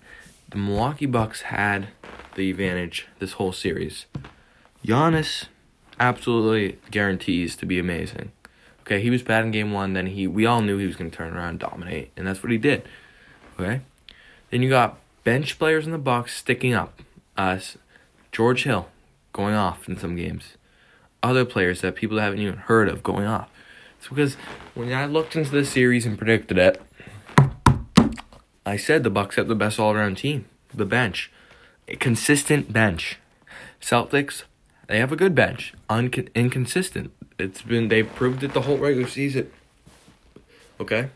The 0.50 0.58
Milwaukee 0.58 1.06
Bucks 1.06 1.42
had 1.42 1.88
the 2.34 2.50
advantage 2.50 3.06
this 3.18 3.32
whole 3.32 3.52
series. 3.52 4.06
Giannis 4.84 5.46
absolutely 6.00 6.78
guarantees 6.90 7.56
to 7.56 7.66
be 7.66 7.78
amazing. 7.78 8.32
Okay, 8.82 9.00
he 9.00 9.10
was 9.10 9.22
bad 9.22 9.44
in 9.44 9.50
game 9.50 9.72
one. 9.72 9.92
Then 9.92 10.06
he, 10.06 10.26
we 10.26 10.46
all 10.46 10.62
knew 10.62 10.78
he 10.78 10.86
was 10.86 10.96
going 10.96 11.10
to 11.10 11.16
turn 11.16 11.36
around 11.36 11.50
and 11.50 11.58
dominate, 11.58 12.10
and 12.16 12.26
that's 12.26 12.42
what 12.42 12.50
he 12.50 12.58
did. 12.58 12.88
Okay, 13.58 13.82
then 14.50 14.62
you 14.62 14.70
got 14.70 14.98
bench 15.24 15.58
players 15.58 15.84
in 15.84 15.92
the 15.92 15.98
Bucks 15.98 16.36
sticking 16.36 16.72
up. 16.72 17.02
Uh, 17.36 17.58
George 18.32 18.64
Hill 18.64 18.88
going 19.32 19.54
off 19.54 19.88
in 19.88 19.98
some 19.98 20.16
games. 20.16 20.54
Other 21.22 21.44
players 21.44 21.80
that 21.80 21.96
people 21.96 22.18
haven't 22.18 22.38
even 22.38 22.56
heard 22.56 22.88
of 22.88 23.02
going 23.02 23.26
off. 23.26 23.50
It's 23.98 24.08
because 24.08 24.34
when 24.74 24.92
I 24.92 25.06
looked 25.06 25.34
into 25.34 25.50
the 25.50 25.64
series 25.64 26.06
and 26.06 26.16
predicted 26.16 26.58
it, 26.58 26.80
I 28.64 28.76
said 28.76 29.02
the 29.02 29.10
Bucks 29.10 29.36
have 29.36 29.48
the 29.48 29.54
best 29.54 29.80
all-around 29.80 30.18
team. 30.18 30.44
The 30.72 30.84
bench, 30.84 31.32
a 31.88 31.96
consistent 31.96 32.72
bench. 32.72 33.18
Celtics, 33.80 34.44
they 34.86 34.98
have 34.98 35.10
a 35.10 35.16
good 35.16 35.34
bench, 35.34 35.72
un- 35.88 36.12
inconsistent. 36.34 37.10
It's 37.38 37.62
been 37.62 37.88
they 37.88 38.02
proved 38.02 38.42
it 38.42 38.52
the 38.52 38.62
whole 38.62 38.76
regular 38.76 39.08
season. 39.08 39.50
Okay, 40.80 41.08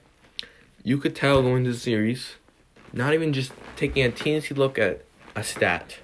you 0.82 0.99
could 0.99 1.14
tell 1.14 1.42
going 1.42 1.64
to 1.64 1.73
the 1.73 1.78
series, 1.78 2.37
not 2.92 3.14
even 3.14 3.32
just 3.32 3.52
taking 3.76 4.04
a 4.04 4.11
teensy 4.11 4.56
look 4.56 4.78
at 4.78 5.04
a 5.37 5.44
stat. 5.44 5.99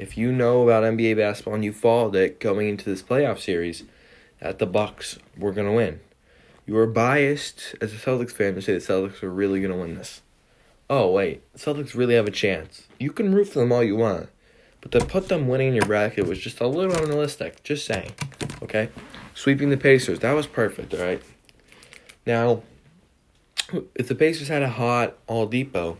If 0.00 0.16
you 0.16 0.32
know 0.32 0.62
about 0.62 0.82
NBA 0.82 1.18
basketball 1.18 1.56
and 1.56 1.64
you 1.64 1.74
followed 1.74 2.16
it 2.16 2.40
going 2.40 2.70
into 2.70 2.86
this 2.86 3.02
playoff 3.02 3.38
series, 3.38 3.84
that 4.40 4.58
the 4.58 4.64
Bucks 4.64 5.18
were 5.36 5.52
gonna 5.52 5.74
win. 5.74 6.00
You 6.64 6.78
are 6.78 6.86
biased 6.86 7.74
as 7.82 7.92
a 7.92 7.96
Celtics 7.96 8.32
fan 8.32 8.54
to 8.54 8.62
say 8.62 8.72
the 8.72 8.78
Celtics 8.78 9.22
are 9.22 9.28
really 9.28 9.60
gonna 9.60 9.76
win 9.76 9.96
this. 9.96 10.22
Oh 10.88 11.10
wait, 11.10 11.42
Celtics 11.54 11.94
really 11.94 12.14
have 12.14 12.26
a 12.26 12.30
chance. 12.30 12.88
You 12.98 13.12
can 13.12 13.34
root 13.34 13.48
for 13.48 13.58
them 13.58 13.72
all 13.72 13.84
you 13.84 13.94
want, 13.94 14.30
but 14.80 14.90
to 14.92 15.04
put 15.04 15.28
them 15.28 15.48
winning 15.48 15.68
in 15.68 15.74
your 15.74 15.84
bracket 15.84 16.26
was 16.26 16.38
just 16.38 16.60
a 16.60 16.66
little 16.66 16.96
unrealistic. 16.96 17.62
Just 17.62 17.84
saying, 17.84 18.12
okay? 18.62 18.88
Sweeping 19.34 19.68
the 19.68 19.76
Pacers, 19.76 20.20
that 20.20 20.32
was 20.32 20.46
perfect, 20.46 20.94
all 20.94 21.00
right? 21.00 21.22
Now, 22.24 22.62
if 23.94 24.08
the 24.08 24.14
Pacers 24.14 24.48
had 24.48 24.62
a 24.62 24.70
hot 24.70 25.14
Oladipo, 25.26 25.98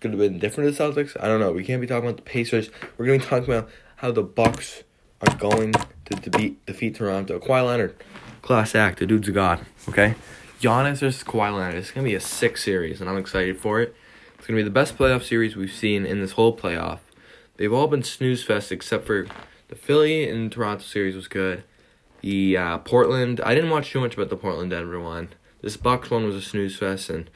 could 0.00 0.10
have 0.12 0.20
been 0.20 0.38
different 0.38 0.74
to 0.74 0.76
the 0.76 1.02
Celtics. 1.02 1.16
I 1.20 1.26
don't 1.26 1.40
know. 1.40 1.52
We 1.52 1.64
can't 1.64 1.80
be 1.80 1.86
talking 1.86 2.08
about 2.08 2.16
the 2.16 2.22
Pacers. 2.22 2.70
We're 2.96 3.06
going 3.06 3.20
to 3.20 3.26
be 3.26 3.30
talking 3.30 3.52
about 3.52 3.68
how 3.96 4.10
the 4.10 4.22
Bucks 4.22 4.84
are 5.20 5.34
going 5.36 5.72
to, 5.72 6.30
beat, 6.30 6.64
defeat 6.66 6.94
Toronto. 6.94 7.38
Kawhi 7.38 7.66
Leonard, 7.66 7.96
class 8.42 8.74
act. 8.74 9.00
The 9.00 9.06
dude's 9.06 9.28
a 9.28 9.32
god. 9.32 9.64
Okay, 9.88 10.14
Giannis 10.60 10.98
versus 10.98 11.24
Kawhi 11.24 11.56
Leonard. 11.56 11.74
It's 11.76 11.90
going 11.90 12.04
to 12.04 12.10
be 12.10 12.14
a 12.14 12.20
sick 12.20 12.56
series, 12.56 13.00
and 13.00 13.10
I'm 13.10 13.18
excited 13.18 13.58
for 13.58 13.80
it. 13.80 13.94
It's 14.36 14.46
going 14.46 14.56
to 14.56 14.62
be 14.62 14.68
the 14.68 14.70
best 14.70 14.96
playoff 14.96 15.24
series 15.24 15.56
we've 15.56 15.72
seen 15.72 16.06
in 16.06 16.20
this 16.20 16.32
whole 16.32 16.56
playoff. 16.56 17.00
They've 17.56 17.72
all 17.72 17.88
been 17.88 18.04
snooze 18.04 18.44
fest 18.44 18.70
except 18.70 19.04
for 19.04 19.26
the 19.66 19.74
Philly 19.74 20.28
and 20.28 20.50
Toronto 20.50 20.84
series 20.84 21.16
was 21.16 21.26
good. 21.26 21.64
The 22.20 22.56
uh, 22.56 22.78
Portland, 22.78 23.40
I 23.40 23.54
didn't 23.54 23.70
watch 23.70 23.90
too 23.90 24.00
much 24.00 24.14
about 24.14 24.30
the 24.30 24.36
Portland 24.36 24.70
Denver 24.70 25.00
one. 25.00 25.30
This 25.60 25.76
Bucks 25.76 26.10
one 26.10 26.24
was 26.24 26.36
a 26.36 26.42
snooze 26.42 26.76
fest, 26.76 27.10
and 27.10 27.28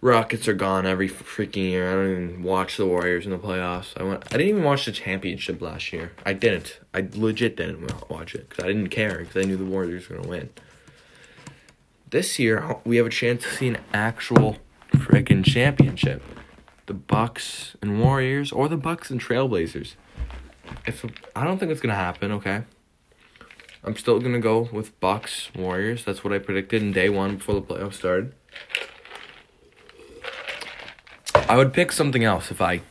Rockets 0.00 0.46
are 0.46 0.54
gone 0.54 0.86
every 0.86 1.08
freaking 1.08 1.56
year. 1.56 1.90
I 1.90 1.94
don't 1.94 2.10
even 2.12 2.42
watch 2.44 2.76
the 2.76 2.86
Warriors 2.86 3.24
in 3.24 3.32
the 3.32 3.38
playoffs. 3.38 3.98
I 4.00 4.04
went. 4.04 4.24
I 4.26 4.36
didn't 4.36 4.48
even 4.48 4.62
watch 4.62 4.84
the 4.84 4.92
championship 4.92 5.60
last 5.60 5.92
year. 5.92 6.12
I 6.24 6.34
didn't. 6.34 6.78
I 6.94 7.08
legit 7.14 7.56
didn't 7.56 8.08
watch 8.08 8.36
it 8.36 8.48
because 8.48 8.64
I 8.64 8.68
didn't 8.68 8.90
care 8.90 9.18
because 9.18 9.36
I 9.36 9.46
knew 9.46 9.56
the 9.56 9.64
Warriors 9.64 10.08
were 10.08 10.16
gonna 10.16 10.28
win. 10.28 10.50
This 12.08 12.38
year 12.38 12.76
we 12.84 12.96
have 12.98 13.06
a 13.06 13.10
chance 13.10 13.42
to 13.42 13.50
see 13.50 13.68
an 13.68 13.78
actual 13.92 14.58
freaking 14.92 15.44
championship. 15.44 16.22
The 16.86 16.94
Bucks 16.94 17.76
and 17.82 18.00
Warriors, 18.00 18.52
or 18.52 18.68
the 18.68 18.76
Bucks 18.76 19.10
and 19.10 19.20
Trailblazers. 19.20 19.94
If 20.86 21.04
I 21.34 21.42
don't 21.42 21.58
think 21.58 21.72
it's 21.72 21.80
gonna 21.80 21.94
happen, 21.96 22.30
okay. 22.32 22.62
I'm 23.82 23.96
still 23.96 24.20
gonna 24.20 24.38
go 24.38 24.68
with 24.72 24.98
Bucks 25.00 25.50
Warriors. 25.56 26.04
That's 26.04 26.22
what 26.22 26.32
I 26.32 26.38
predicted 26.38 26.82
in 26.82 26.92
day 26.92 27.08
one 27.08 27.36
before 27.38 27.56
the 27.56 27.62
playoffs 27.62 27.94
started. 27.94 28.32
I 31.48 31.56
would 31.56 31.72
pick 31.72 31.92
something 31.92 32.24
else 32.24 32.50
if 32.50 32.60
I 32.60 32.82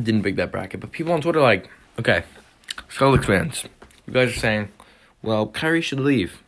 didn't 0.00 0.22
pick 0.22 0.36
that 0.36 0.52
bracket. 0.52 0.80
But 0.80 0.92
people 0.92 1.12
on 1.12 1.20
Twitter 1.20 1.40
are 1.40 1.42
like, 1.42 1.68
okay, 1.98 2.22
Celtics 2.88 3.24
fans, 3.24 3.64
you 4.06 4.12
guys 4.12 4.30
are 4.30 4.38
saying, 4.38 4.68
well, 5.22 5.48
Kyrie 5.48 5.80
should 5.80 6.00
leave. 6.00 6.42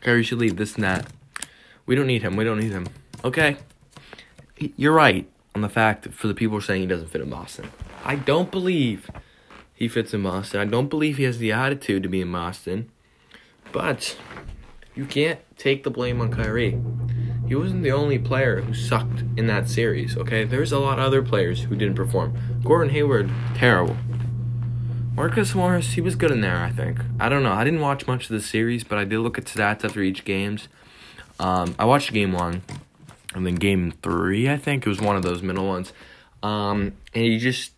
Kyrie 0.00 0.22
should 0.22 0.38
leave, 0.38 0.56
this 0.56 0.74
and 0.74 0.84
that. 0.84 1.06
We 1.86 1.94
don't 1.94 2.06
need 2.06 2.22
him. 2.22 2.36
We 2.36 2.44
don't 2.44 2.58
need 2.58 2.72
him. 2.72 2.88
Okay. 3.24 3.56
You're 4.58 4.92
right 4.92 5.28
on 5.54 5.62
the 5.62 5.68
fact 5.68 6.08
for 6.08 6.26
the 6.26 6.34
people 6.34 6.60
saying 6.60 6.82
he 6.82 6.86
doesn't 6.86 7.08
fit 7.08 7.20
in 7.20 7.30
Boston. 7.30 7.70
I 8.04 8.16
don't 8.16 8.50
believe 8.50 9.10
he 9.74 9.88
fits 9.88 10.12
in 10.12 10.22
Boston. 10.22 10.60
I 10.60 10.66
don't 10.66 10.88
believe 10.88 11.16
he 11.16 11.24
has 11.24 11.38
the 11.38 11.52
attitude 11.52 12.02
to 12.02 12.08
be 12.08 12.20
in 12.20 12.30
Boston. 12.30 12.90
But 13.72 14.16
you 14.94 15.04
can't 15.04 15.40
take 15.56 15.84
the 15.84 15.90
blame 15.90 16.20
on 16.20 16.30
Kyrie 16.30 16.80
he 17.48 17.54
wasn't 17.54 17.82
the 17.82 17.92
only 17.92 18.18
player 18.18 18.60
who 18.60 18.74
sucked 18.74 19.24
in 19.36 19.46
that 19.46 19.70
series, 19.70 20.18
okay? 20.18 20.44
There's 20.44 20.70
a 20.70 20.78
lot 20.78 20.98
of 20.98 21.06
other 21.06 21.22
players 21.22 21.62
who 21.62 21.76
didn't 21.76 21.94
perform. 21.94 22.36
Gordon 22.62 22.92
Hayward, 22.92 23.30
terrible. 23.54 23.96
Marcus 25.14 25.54
Morris, 25.54 25.92
he 25.92 26.02
was 26.02 26.14
good 26.14 26.30
in 26.30 26.42
there, 26.42 26.58
I 26.58 26.70
think. 26.70 27.00
I 27.18 27.30
don't 27.30 27.42
know. 27.42 27.52
I 27.52 27.64
didn't 27.64 27.80
watch 27.80 28.06
much 28.06 28.24
of 28.24 28.28
the 28.28 28.42
series, 28.42 28.84
but 28.84 28.98
I 28.98 29.04
did 29.04 29.20
look 29.20 29.38
at 29.38 29.46
stats 29.46 29.82
after 29.82 30.02
each 30.02 30.26
games. 30.26 30.68
Um, 31.40 31.74
I 31.78 31.86
watched 31.86 32.12
game 32.12 32.32
one, 32.32 32.62
and 33.34 33.46
then 33.46 33.54
game 33.54 33.92
three, 34.02 34.48
I 34.48 34.58
think 34.58 34.86
it 34.86 34.88
was 34.88 35.00
one 35.00 35.16
of 35.16 35.22
those 35.22 35.42
middle 35.42 35.66
ones. 35.66 35.94
Um, 36.42 36.92
and 37.14 37.24
you 37.24 37.38
just 37.38 37.72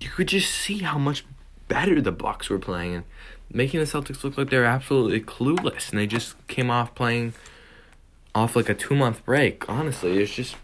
you 0.00 0.10
could 0.10 0.28
just 0.28 0.52
see 0.52 0.78
how 0.80 0.98
much 0.98 1.24
better 1.68 2.00
the 2.00 2.12
Bucks 2.12 2.50
were 2.50 2.58
playing, 2.58 2.94
and 2.96 3.04
making 3.52 3.80
the 3.80 3.86
Celtics 3.86 4.24
look 4.24 4.36
like 4.36 4.50
they're 4.50 4.64
absolutely 4.64 5.20
clueless, 5.20 5.90
and 5.90 5.98
they 5.98 6.06
just 6.06 6.34
came 6.48 6.70
off 6.70 6.94
playing 6.94 7.34
off 8.36 8.54
like 8.54 8.68
a 8.68 8.74
two 8.74 8.94
month 8.94 9.24
break. 9.24 9.66
Honestly, 9.68 10.18
it's 10.18 10.34
just 10.34 10.56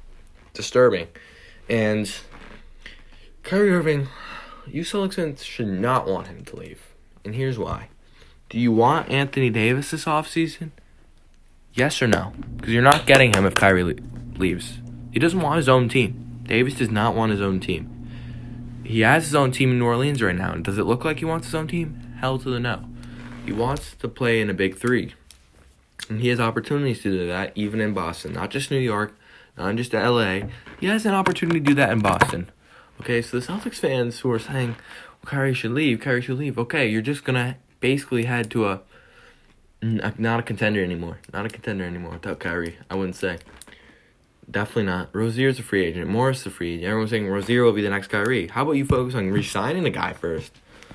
disturbing. 0.53 1.09
And 1.71 2.13
Kyrie 3.43 3.73
Irving, 3.73 4.09
you 4.67 4.83
Celtics 4.83 5.43
should 5.43 5.69
not 5.69 6.07
want 6.07 6.27
him 6.27 6.45
to 6.45 6.57
leave. 6.57 6.83
And 7.25 7.35
here's 7.35 7.59
why. 7.59 7.89
Do 8.51 8.59
you 8.59 8.73
want 8.73 9.09
Anthony 9.09 9.49
Davis 9.49 9.91
this 9.91 10.05
offseason? 10.05 10.73
Yes 11.73 12.03
or 12.03 12.07
no? 12.07 12.35
Because 12.57 12.75
you're 12.75 12.83
not 12.83 13.07
getting 13.07 13.33
him 13.33 13.47
if 13.47 13.55
Kyrie 13.55 13.85
le- 13.85 13.95
leaves. 14.37 14.81
He 15.11 15.19
doesn't 15.19 15.41
want 15.41 15.57
his 15.57 15.69
own 15.69 15.89
team. 15.89 16.43
Davis 16.43 16.75
does 16.75 16.91
not 16.91 17.15
want 17.15 17.33
his 17.33 17.41
own 17.41 17.59
team. 17.59 17.89
He 18.85 19.01
has 19.01 19.25
his 19.25 19.35
own 19.35 19.51
team 19.51 19.71
in 19.71 19.79
New 19.79 19.87
Orleans 19.87 20.21
right 20.21 20.37
now. 20.37 20.53
And 20.53 20.63
does 20.63 20.77
it 20.77 20.85
look 20.85 21.07
like 21.07 21.21
he 21.21 21.25
wants 21.25 21.47
his 21.47 21.55
own 21.55 21.69
team? 21.69 22.17
Hell 22.21 22.39
to 22.41 22.51
the 22.51 22.61
no. 22.61 22.85
He 23.47 23.53
wants 23.53 23.95
to 23.95 24.09
play 24.09 24.43
in 24.43 24.51
a 24.51 24.55
big 24.55 24.77
three. 24.77 25.15
And 26.09 26.21
he 26.21 26.29
has 26.29 26.41
opportunities 26.41 27.03
to 27.03 27.11
do 27.11 27.27
that 27.27 27.53
even 27.55 27.81
in 27.81 27.95
Boston, 27.95 28.33
not 28.33 28.51
just 28.51 28.71
New 28.71 28.79
York, 28.79 29.17
not 29.57 29.75
just 29.77 29.93
LA. 29.93 30.41
He 30.81 30.87
has 30.87 31.07
an 31.07 31.15
opportunity 31.15 31.61
to 31.61 31.67
do 31.67 31.75
that 31.75 31.91
in 31.91 32.01
Boston. 32.01 32.51
Okay, 33.01 33.23
so 33.23 33.39
the 33.39 33.47
Celtics 33.47 33.77
fans 33.77 34.21
who 34.21 34.31
are 34.31 34.39
saying, 34.39 34.71
well, 34.71 35.27
Kyrie 35.27 35.55
should 35.55 35.73
leave, 35.73 36.01
Kyrie 36.01 36.23
should 36.23 36.39
leave. 36.39 36.59
Okay, 36.59 36.89
you're 36.89 37.03
just 37.03 37.25
to 37.25 37.57
basically 37.81 38.25
head 38.25 38.51
to 38.51 38.67
a 38.67 38.81
not 39.83 40.39
a 40.39 40.43
contender 40.43 40.83
anymore. 40.85 41.19
Not 41.33 41.47
a 41.47 41.49
contender 41.49 41.85
anymore 41.85 42.13
without 42.13 42.39
Kyrie, 42.39 42.79
I 42.89 42.95
wouldn't 42.95 43.17
say. 43.17 43.39
Definitely 44.49 44.85
not. 44.85 45.09
Rozier's 45.13 45.59
a 45.59 45.63
free 45.63 45.85
agent. 45.85 46.09
Morris 46.09 46.41
is 46.41 46.47
a 46.47 46.51
free 46.51 46.75
agent. 46.75 46.87
Everyone's 46.87 47.11
saying 47.11 47.29
Rozier 47.29 47.65
will 47.65 47.73
be 47.73 47.83
the 47.83 47.91
next 47.91 48.09
Kyrie. 48.09 48.49
How 48.49 48.63
about 48.63 48.73
you 48.73 48.85
focus 48.85 49.15
on 49.15 49.31
re-signing 49.31 49.83
the 49.83 49.91
guy 49.91 50.13
first? 50.13 50.53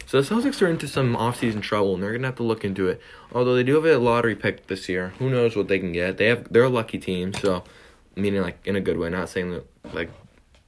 So 0.08 0.22
the 0.22 0.36
Celtics 0.36 0.62
are 0.62 0.68
into 0.68 0.88
some 0.88 1.18
offseason 1.18 1.62
trouble, 1.62 1.94
and 1.94 2.02
they're 2.02 2.14
gonna 2.14 2.28
have 2.28 2.38
to 2.38 2.44
look 2.44 2.64
into 2.64 2.88
it. 2.88 3.02
Although 3.34 3.56
they 3.56 3.64
do 3.64 3.76
have 3.76 3.84
a 3.84 3.98
lottery 3.98 4.38
pick 4.38 4.68
this 4.68 4.88
year, 4.88 5.10
who 5.20 5.30
knows 5.30 5.58
what 5.58 5.68
they 5.68 5.80
can 5.80 5.92
get? 5.92 6.16
They 6.16 6.28
have 6.28 6.52
they're 6.52 6.64
a 6.64 6.70
lucky 6.70 6.98
team, 6.98 7.34
so 7.34 7.66
meaning 8.16 8.42
like 8.42 8.66
in 8.66 8.78
a 8.78 8.82
good 8.82 8.98
way, 8.98 9.10
not 9.10 9.28
saying 9.28 9.52
that 9.52 9.66
like 9.94 10.10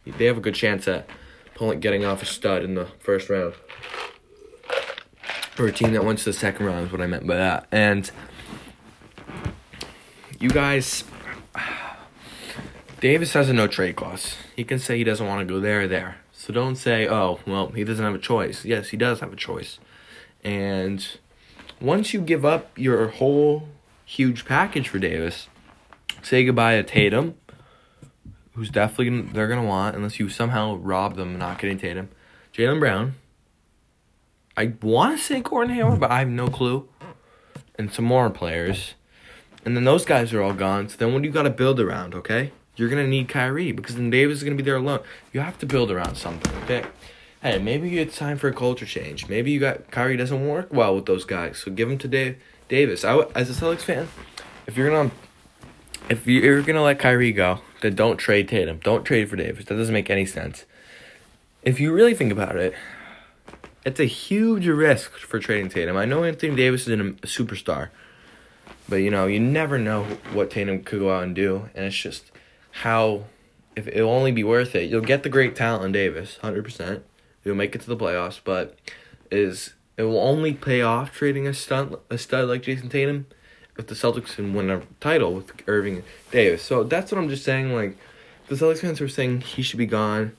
they 0.05 0.25
have 0.25 0.37
a 0.37 0.41
good 0.41 0.55
chance 0.55 0.89
at 0.89 1.09
pulling 1.55 1.79
getting 1.79 2.03
off 2.03 2.21
a 2.21 2.25
stud 2.25 2.63
in 2.63 2.75
the 2.75 2.87
first 2.99 3.29
round. 3.29 3.53
for 5.51 5.67
a 5.67 5.71
team 5.71 5.93
that 5.93 6.03
went 6.03 6.19
to 6.19 6.25
the 6.25 6.33
second 6.33 6.65
round 6.65 6.87
is 6.87 6.91
what 6.91 7.01
I 7.01 7.07
meant 7.07 7.25
by 7.25 7.37
that. 7.37 7.65
And 7.71 8.11
you 10.37 10.49
guys 10.49 11.05
Davis 12.99 13.31
has 13.33 13.47
a 13.47 13.53
no 13.53 13.67
trade 13.67 13.95
clause. 13.95 14.35
He 14.57 14.65
can 14.65 14.79
say 14.79 14.97
he 14.97 15.05
doesn't 15.05 15.25
want 15.25 15.47
to 15.47 15.53
go 15.53 15.61
there 15.61 15.83
or 15.83 15.87
there. 15.87 16.17
So 16.49 16.53
don't 16.53 16.77
say, 16.77 17.07
oh, 17.07 17.39
well, 17.45 17.67
he 17.67 17.83
doesn't 17.83 18.03
have 18.03 18.15
a 18.15 18.17
choice. 18.17 18.65
Yes, 18.65 18.89
he 18.89 18.97
does 18.97 19.19
have 19.19 19.31
a 19.31 19.35
choice. 19.35 19.77
And 20.43 21.05
once 21.79 22.11
you 22.11 22.21
give 22.21 22.43
up 22.43 22.75
your 22.75 23.09
whole 23.09 23.67
huge 24.03 24.45
package 24.45 24.89
for 24.89 24.97
Davis, 24.97 25.47
say 26.23 26.43
goodbye 26.43 26.77
to 26.77 26.81
Tatum, 26.81 27.35
who's 28.53 28.71
definitely 28.71 29.11
gonna, 29.11 29.31
they're 29.31 29.47
going 29.47 29.61
to 29.61 29.67
want, 29.67 29.95
unless 29.95 30.19
you 30.19 30.27
somehow 30.27 30.77
rob 30.77 31.17
them 31.17 31.37
not 31.37 31.59
getting 31.59 31.77
Tatum. 31.77 32.09
Jaylen 32.51 32.79
Brown. 32.79 33.13
I 34.57 34.73
want 34.81 35.19
to 35.19 35.23
say 35.23 35.41
Gordon 35.41 35.75
Hayward, 35.75 35.99
but 35.99 36.09
I 36.09 36.17
have 36.17 36.29
no 36.29 36.47
clue. 36.47 36.89
And 37.77 37.93
some 37.93 38.05
more 38.05 38.31
players. 38.31 38.95
And 39.63 39.77
then 39.77 39.83
those 39.83 40.03
guys 40.03 40.33
are 40.33 40.41
all 40.41 40.53
gone. 40.53 40.89
So 40.89 40.97
then 40.97 41.13
what 41.13 41.21
do 41.21 41.27
you 41.27 41.31
got 41.31 41.43
to 41.43 41.51
build 41.51 41.79
around, 41.79 42.15
okay? 42.15 42.53
You're 42.79 42.89
gonna 42.89 43.07
need 43.07 43.27
Kyrie 43.27 43.71
because 43.71 43.95
then 43.95 44.09
Davis 44.09 44.37
is 44.37 44.43
gonna 44.43 44.55
be 44.55 44.63
there 44.63 44.77
alone. 44.77 45.01
You 45.33 45.41
have 45.41 45.57
to 45.59 45.65
build 45.65 45.91
around 45.91 46.15
something, 46.15 46.55
okay? 46.63 46.85
Hey, 47.41 47.59
maybe 47.59 47.99
it's 47.99 48.17
time 48.17 48.37
for 48.37 48.47
a 48.47 48.53
culture 48.53 48.85
change. 48.85 49.27
Maybe 49.27 49.51
you 49.51 49.59
got 49.59 49.91
Kyrie 49.91 50.17
doesn't 50.17 50.47
work 50.47 50.73
well 50.73 50.95
with 50.95 51.05
those 51.05 51.25
guys, 51.25 51.57
so 51.57 51.71
give 51.71 51.89
him 51.89 51.97
to 51.99 52.07
Dave 52.07 52.37
Davis. 52.67 53.03
I, 53.03 53.17
as 53.35 53.49
a 53.49 53.53
Celtics 53.53 53.81
fan, 53.81 54.07
if 54.67 54.77
you're 54.77 54.89
gonna 54.89 55.11
if 56.09 56.25
you're 56.25 56.61
gonna 56.61 56.83
let 56.83 56.99
Kyrie 56.99 57.31
go, 57.31 57.59
then 57.81 57.95
don't 57.95 58.17
trade 58.17 58.47
Tatum. 58.47 58.79
Don't 58.83 59.03
trade 59.03 59.29
for 59.29 59.35
Davis. 59.35 59.65
That 59.65 59.75
doesn't 59.75 59.93
make 59.93 60.09
any 60.09 60.25
sense. 60.25 60.65
If 61.63 61.79
you 61.79 61.91
really 61.91 62.13
think 62.13 62.31
about 62.31 62.55
it, 62.55 62.73
it's 63.85 63.99
a 63.99 64.05
huge 64.05 64.67
risk 64.67 65.11
for 65.13 65.39
trading 65.39 65.69
Tatum. 65.69 65.97
I 65.97 66.05
know 66.05 66.23
Anthony 66.23 66.55
Davis 66.55 66.87
is 66.87 66.99
a 66.99 67.03
superstar, 67.27 67.89
but 68.87 68.97
you 68.97 69.11
know 69.11 69.27
you 69.27 69.39
never 69.39 69.77
know 69.77 70.03
what 70.33 70.51
Tatum 70.51 70.83
could 70.83 70.99
go 70.99 71.11
out 71.11 71.23
and 71.23 71.35
do, 71.35 71.69
and 71.75 71.85
it's 71.85 71.95
just 71.95 72.31
how 72.79 73.25
if 73.75 73.87
it'll 73.87 74.09
only 74.09 74.31
be 74.31 74.43
worth 74.43 74.73
it. 74.75 74.89
You'll 74.89 75.01
get 75.01 75.23
the 75.23 75.29
great 75.29 75.55
talent 75.55 75.83
in 75.85 75.91
Davis, 75.91 76.37
hundred 76.37 76.63
percent. 76.63 77.03
You'll 77.43 77.55
make 77.55 77.75
it 77.75 77.81
to 77.81 77.87
the 77.87 77.97
playoffs, 77.97 78.39
but 78.43 78.77
is 79.31 79.73
it 79.97 80.03
will 80.03 80.19
only 80.19 80.53
pay 80.53 80.81
off 80.81 81.13
trading 81.13 81.45
a 81.45 81.53
stud 81.53 81.99
a 82.09 82.17
stud 82.17 82.47
like 82.47 82.63
Jayson 82.63 82.89
Tatum 82.89 83.25
if 83.77 83.87
the 83.87 83.95
Celtics 83.95 84.35
can 84.35 84.53
win 84.53 84.69
a 84.69 84.81
title 84.99 85.33
with 85.33 85.51
Irving 85.67 85.95
and 85.95 86.03
Davis. 86.31 86.63
So 86.63 86.83
that's 86.83 87.11
what 87.11 87.19
I'm 87.19 87.29
just 87.29 87.43
saying. 87.43 87.73
Like 87.73 87.97
the 88.47 88.55
Celtics 88.55 88.79
fans 88.79 89.01
are 89.01 89.09
saying 89.09 89.41
he 89.41 89.61
should 89.61 89.77
be 89.77 89.85
gone. 89.85 90.35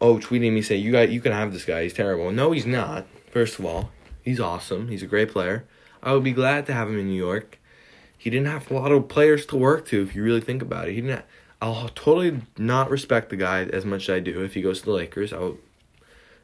Oh, 0.00 0.16
tweeting 0.16 0.52
me 0.52 0.62
saying 0.62 0.84
you 0.84 0.92
got 0.92 1.10
you 1.10 1.20
can 1.20 1.32
have 1.32 1.52
this 1.52 1.64
guy. 1.64 1.84
He's 1.84 1.94
terrible. 1.94 2.30
No, 2.32 2.52
he's 2.52 2.66
not. 2.66 3.06
First 3.30 3.58
of 3.58 3.64
all, 3.64 3.90
he's 4.22 4.40
awesome. 4.40 4.88
He's 4.88 5.02
a 5.02 5.06
great 5.06 5.30
player. 5.30 5.64
I 6.02 6.12
would 6.12 6.24
be 6.24 6.32
glad 6.32 6.66
to 6.66 6.74
have 6.74 6.88
him 6.88 6.98
in 6.98 7.06
New 7.06 7.14
York. 7.14 7.58
He 8.18 8.28
didn't 8.28 8.48
have 8.48 8.70
a 8.70 8.74
lot 8.74 8.92
of 8.92 9.08
players 9.08 9.46
to 9.46 9.56
work 9.56 9.86
to 9.88 10.02
if 10.02 10.14
you 10.14 10.22
really 10.22 10.40
think 10.40 10.60
about 10.60 10.88
it. 10.88 10.94
He 10.94 11.00
didn't. 11.00 11.16
Have, 11.16 11.24
I'll 11.62 11.88
totally 11.90 12.42
not 12.58 12.90
respect 12.90 13.30
the 13.30 13.36
guy 13.36 13.62
as 13.62 13.84
much 13.84 14.08
as 14.08 14.16
I 14.16 14.18
do 14.18 14.42
if 14.42 14.54
he 14.54 14.62
goes 14.62 14.80
to 14.80 14.86
the 14.86 14.92
Lakers. 14.92 15.32
I 15.32 15.38
will 15.38 15.58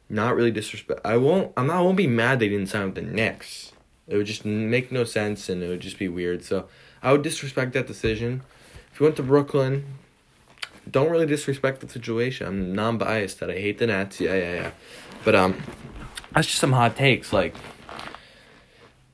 not 0.07 0.33
really 0.33 0.49
disrespect. 0.49 1.01
I 1.03 1.17
won't. 1.17 1.51
I'm 1.57 1.67
not. 1.67 1.75
I 1.75 1.81
won't 1.81 1.97
be 1.97 2.07
mad 2.07 2.39
they 2.39 2.47
didn't 2.47 2.67
sign 2.67 2.85
with 2.85 2.95
the 2.95 3.01
Knicks. 3.01 3.73
It 4.07 4.15
would 4.15 4.25
just 4.25 4.45
make 4.45 4.93
no 4.93 5.03
sense 5.03 5.49
and 5.49 5.61
it 5.61 5.67
would 5.67 5.81
just 5.81 5.99
be 5.99 6.07
weird. 6.07 6.45
So 6.45 6.69
I 7.03 7.11
would 7.11 7.21
disrespect 7.21 7.73
that 7.73 7.85
decision. 7.85 8.43
If 8.93 8.97
he 8.97 9.03
went 9.03 9.17
to 9.17 9.23
Brooklyn, 9.23 9.97
don't 10.89 11.11
really 11.11 11.25
disrespect 11.25 11.81
the 11.81 11.89
situation. 11.89 12.47
I'm 12.47 12.73
non-biased 12.73 13.41
that 13.41 13.49
I 13.51 13.55
hate 13.55 13.77
the 13.77 13.87
Nets. 13.87 14.21
Yeah, 14.21 14.35
yeah, 14.35 14.53
yeah. 14.53 14.71
But 15.25 15.35
um, 15.35 15.61
that's 16.33 16.47
just 16.47 16.59
some 16.59 16.71
hot 16.71 16.95
takes. 16.95 17.33
Like 17.33 17.55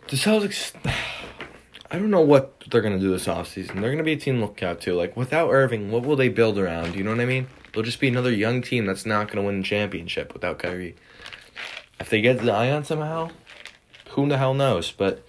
the 0.09 0.17
Celtics, 0.17 0.71
I 1.95 1.97
don't 1.97 2.11
know 2.11 2.19
what 2.19 2.65
they're 2.69 2.81
gonna 2.81 2.99
do 2.99 3.11
this 3.11 3.25
offseason. 3.25 3.79
They're 3.79 3.89
gonna 3.89 4.03
be 4.03 4.11
a 4.11 4.17
team 4.17 4.35
to 4.35 4.41
look 4.41 4.61
out 4.61 4.81
to. 4.81 4.93
Like 4.93 5.15
without 5.15 5.49
Irving, 5.49 5.91
what 5.91 6.03
will 6.03 6.17
they 6.17 6.27
build 6.27 6.57
around? 6.57 6.93
You 6.93 7.05
know 7.05 7.11
what 7.11 7.21
I 7.21 7.25
mean? 7.25 7.47
They'll 7.71 7.83
just 7.83 8.01
be 8.01 8.09
another 8.09 8.33
young 8.33 8.61
team 8.61 8.85
that's 8.85 9.05
not 9.05 9.31
gonna 9.31 9.47
win 9.47 9.61
a 9.61 9.63
championship 9.63 10.33
without 10.33 10.59
Kyrie. 10.59 10.97
If 11.97 12.09
they 12.09 12.19
get 12.19 12.41
Zion 12.41 12.83
somehow, 12.83 13.29
who 14.09 14.27
the 14.27 14.37
hell 14.37 14.53
knows? 14.53 14.91
But 14.91 15.25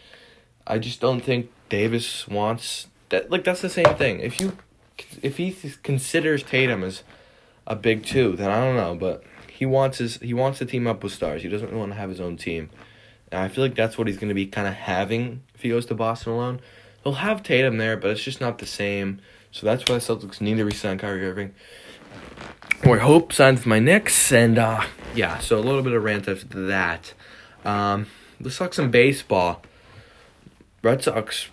I 0.66 0.80
just 0.80 1.00
don't 1.00 1.20
think 1.20 1.52
Davis 1.68 2.26
wants 2.26 2.88
that. 3.10 3.30
Like 3.30 3.44
that's 3.44 3.62
the 3.62 3.70
same 3.70 3.94
thing. 3.94 4.18
If 4.18 4.40
you 4.40 4.58
if 5.22 5.36
he 5.36 5.54
considers 5.84 6.42
Tatum 6.42 6.82
as 6.82 7.04
a 7.64 7.76
big 7.76 8.04
two, 8.04 8.34
then 8.34 8.50
I 8.50 8.58
don't 8.58 8.74
know. 8.74 8.96
But 8.96 9.22
he 9.48 9.66
wants 9.66 9.98
his 9.98 10.16
he 10.16 10.34
wants 10.34 10.58
to 10.58 10.66
team 10.66 10.88
up 10.88 11.04
with 11.04 11.12
stars. 11.12 11.42
He 11.42 11.48
doesn't 11.48 11.72
want 11.72 11.92
to 11.92 11.96
have 11.96 12.10
his 12.10 12.20
own 12.20 12.36
team. 12.36 12.70
And 13.30 13.40
I 13.40 13.48
feel 13.48 13.64
like 13.64 13.74
that's 13.74 13.98
what 13.98 14.06
he's 14.06 14.16
going 14.16 14.28
to 14.28 14.34
be 14.34 14.46
kind 14.46 14.68
of 14.68 14.74
having 14.74 15.42
if 15.54 15.62
he 15.62 15.70
goes 15.70 15.86
to 15.86 15.94
Boston 15.94 16.32
alone. 16.32 16.60
He'll 17.02 17.14
have 17.14 17.42
Tatum 17.42 17.78
there, 17.78 17.96
but 17.96 18.10
it's 18.10 18.22
just 18.22 18.40
not 18.40 18.58
the 18.58 18.66
same. 18.66 19.20
So 19.50 19.66
that's 19.66 19.82
why 19.88 19.96
Celtics 19.96 20.40
need 20.40 20.56
to 20.56 20.64
resign 20.64 20.98
Kyrie 20.98 21.24
Irving. 21.24 21.54
Or 22.84 22.98
hope 22.98 23.32
signs 23.32 23.64
my 23.64 23.78
Knicks, 23.78 24.32
and 24.32 24.58
uh, 24.58 24.84
yeah. 25.14 25.38
So 25.38 25.58
a 25.58 25.60
little 25.60 25.82
bit 25.82 25.92
of 25.92 26.02
rant 26.04 26.28
after 26.28 26.66
that. 26.66 27.14
Um, 27.64 28.06
let's 28.40 28.58
talk 28.58 28.74
some 28.74 28.90
baseball. 28.90 29.62
Red 30.82 31.02
Sox 31.02 31.48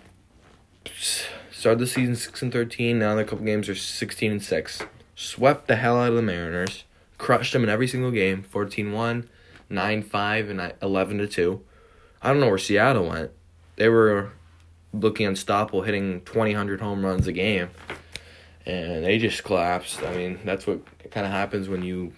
started 1.50 1.78
the 1.78 1.86
season 1.86 2.14
six 2.14 2.42
and 2.42 2.52
thirteen. 2.52 2.98
Now 2.98 3.14
the 3.14 3.24
couple 3.24 3.44
games 3.46 3.68
are 3.68 3.74
sixteen 3.74 4.30
and 4.30 4.42
six. 4.42 4.82
Swept 5.16 5.68
the 5.68 5.76
hell 5.76 5.98
out 5.98 6.10
of 6.10 6.16
the 6.16 6.22
Mariners. 6.22 6.84
Crushed 7.18 7.52
them 7.52 7.62
in 7.62 7.68
every 7.68 7.86
single 7.86 8.10
game. 8.10 8.44
14-1, 8.52 9.28
9-5, 9.70 10.50
and 10.50 10.74
11 10.82 11.18
to 11.18 11.26
two. 11.26 11.62
I 12.22 12.28
don't 12.28 12.40
know 12.40 12.48
where 12.48 12.58
Seattle 12.58 13.08
went. 13.08 13.30
They 13.76 13.88
were 13.88 14.32
looking 14.92 15.26
unstoppable, 15.26 15.82
hitting 15.82 16.22
2,000 16.22 16.78
home 16.80 17.04
runs 17.04 17.26
a 17.26 17.32
game, 17.32 17.70
and 18.64 19.04
they 19.04 19.18
just 19.18 19.44
collapsed. 19.44 20.02
I 20.02 20.16
mean, 20.16 20.40
that's 20.44 20.66
what 20.66 20.80
kind 21.10 21.26
of 21.26 21.32
happens 21.32 21.68
when 21.68 21.82
you 21.82 22.12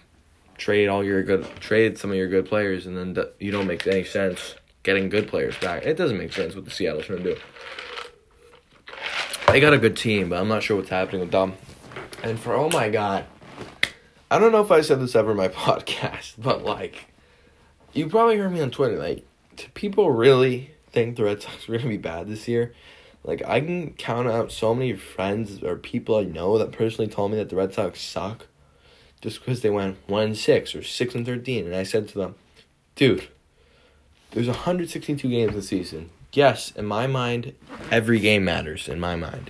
trade 0.57 0.87
all 0.87 1.03
your 1.03 1.21
good 1.21 1.45
trade 1.59 1.97
some 1.97 2.11
of 2.11 2.17
your 2.17 2.27
good 2.27 2.45
players, 2.45 2.85
and 2.85 2.97
then 2.97 3.25
you 3.39 3.51
don't 3.51 3.67
make 3.67 3.85
any 3.87 4.03
sense 4.03 4.55
getting 4.83 5.09
good 5.09 5.27
players 5.27 5.57
back. 5.57 5.85
It 5.85 5.97
doesn't 5.97 6.17
make 6.17 6.33
sense 6.33 6.55
what 6.55 6.65
the 6.65 6.71
Seattle's 6.71 7.05
trying 7.05 7.23
to 7.23 7.35
do. 7.35 7.41
They 9.47 9.59
got 9.59 9.73
a 9.73 9.77
good 9.77 9.97
team, 9.97 10.29
but 10.29 10.39
I'm 10.39 10.47
not 10.47 10.63
sure 10.63 10.77
what's 10.77 10.89
happening 10.89 11.21
with 11.21 11.31
them. 11.31 11.55
And 12.23 12.39
for 12.39 12.53
oh 12.53 12.69
my 12.69 12.89
god, 12.89 13.25
I 14.29 14.39
don't 14.39 14.51
know 14.51 14.61
if 14.61 14.71
I 14.71 14.81
said 14.81 14.99
this 14.99 15.15
ever 15.15 15.31
in 15.31 15.37
my 15.37 15.47
podcast, 15.47 16.33
but 16.37 16.63
like, 16.63 17.07
you 17.93 18.09
probably 18.09 18.37
heard 18.37 18.51
me 18.51 18.61
on 18.61 18.71
Twitter. 18.71 18.97
Like, 18.97 19.25
do 19.55 19.65
people 19.73 20.11
really 20.11 20.71
think 20.91 21.15
the 21.15 21.23
Red 21.23 21.41
Sox 21.41 21.67
are 21.67 21.77
gonna 21.77 21.89
be 21.89 21.97
bad 21.97 22.27
this 22.27 22.47
year? 22.47 22.73
Like, 23.23 23.41
I 23.45 23.59
can 23.59 23.93
count 23.93 24.27
out 24.27 24.51
so 24.51 24.73
many 24.73 24.93
friends 24.93 25.61
or 25.61 25.75
people 25.75 26.15
I 26.15 26.23
know 26.23 26.57
that 26.57 26.71
personally 26.71 27.09
told 27.09 27.31
me 27.31 27.37
that 27.37 27.49
the 27.49 27.55
Red 27.55 27.73
Sox 27.73 28.01
suck, 28.01 28.47
just 29.21 29.39
because 29.39 29.61
they 29.61 29.69
went 29.69 29.97
one 30.07 30.35
six 30.35 30.75
or 30.75 30.83
six 30.83 31.15
and 31.15 31.25
thirteen, 31.25 31.65
and 31.65 31.75
I 31.75 31.83
said 31.83 32.07
to 32.09 32.17
them, 32.17 32.35
dude, 32.95 33.27
there's 34.31 34.47
162 34.47 35.29
games 35.29 35.53
this 35.53 35.69
season. 35.69 36.09
Yes, 36.33 36.71
in 36.71 36.85
my 36.85 37.07
mind, 37.07 37.53
every 37.89 38.19
game 38.19 38.43
matters. 38.45 38.87
In 38.87 38.99
my 38.99 39.15
mind, 39.15 39.49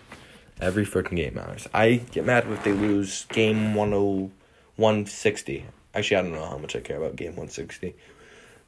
every 0.62 0.86
freaking 0.86 1.16
game 1.16 1.34
matters. 1.34 1.68
I 1.74 1.96
get 2.12 2.26
mad 2.26 2.46
if 2.48 2.64
they 2.64 2.72
lose 2.72 3.26
game 3.26 3.74
160. 3.74 5.66
Actually, 5.94 6.18
I 6.18 6.22
don't 6.22 6.34
know 6.34 6.46
how 6.46 6.58
much 6.58 6.76
I 6.76 6.80
care 6.80 6.98
about 6.98 7.16
game 7.16 7.32
160. 7.36 7.96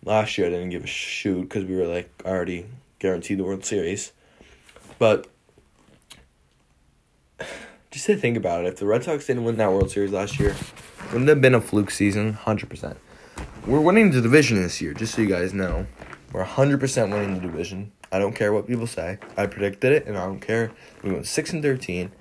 Last 0.05 0.37
year, 0.37 0.47
I 0.47 0.49
didn't 0.51 0.69
give 0.69 0.83
a 0.83 0.87
shoot 0.87 1.43
because 1.43 1.65
we 1.65 1.75
were 1.75 1.87
like 1.87 2.09
already 2.25 2.65
guaranteed 2.99 3.39
the 3.39 3.43
World 3.43 3.65
Series. 3.65 4.11
But 4.97 5.27
just 7.91 8.05
to 8.05 8.15
think 8.15 8.37
about 8.37 8.65
it, 8.65 8.67
if 8.67 8.79
the 8.79 8.85
Red 8.85 9.03
Sox 9.03 9.27
didn't 9.27 9.43
win 9.43 9.57
that 9.57 9.71
World 9.71 9.91
Series 9.91 10.11
last 10.11 10.39
year, 10.39 10.55
wouldn't 11.11 11.27
have 11.27 11.41
been 11.41 11.55
a 11.55 11.61
fluke 11.61 11.91
season. 11.91 12.33
Hundred 12.33 12.69
percent. 12.69 12.97
We're 13.65 13.81
winning 13.81 14.11
the 14.11 14.21
division 14.21 14.61
this 14.61 14.81
year, 14.81 14.93
just 14.93 15.15
so 15.15 15.21
you 15.21 15.27
guys 15.27 15.53
know. 15.53 15.85
We're 16.31 16.45
100% 16.45 17.11
winning 17.11 17.35
the 17.35 17.41
division. 17.41 17.91
I 18.11 18.19
don't 18.19 18.33
care 18.33 18.53
what 18.53 18.67
people 18.67 18.87
say. 18.87 19.19
I 19.35 19.47
predicted 19.47 19.91
it, 19.91 20.05
and 20.05 20.17
I 20.17 20.25
don't 20.25 20.39
care. 20.39 20.71
We 21.03 21.11
went 21.11 21.27
6 21.27 21.53
and 21.53 21.61
13. 21.61 22.11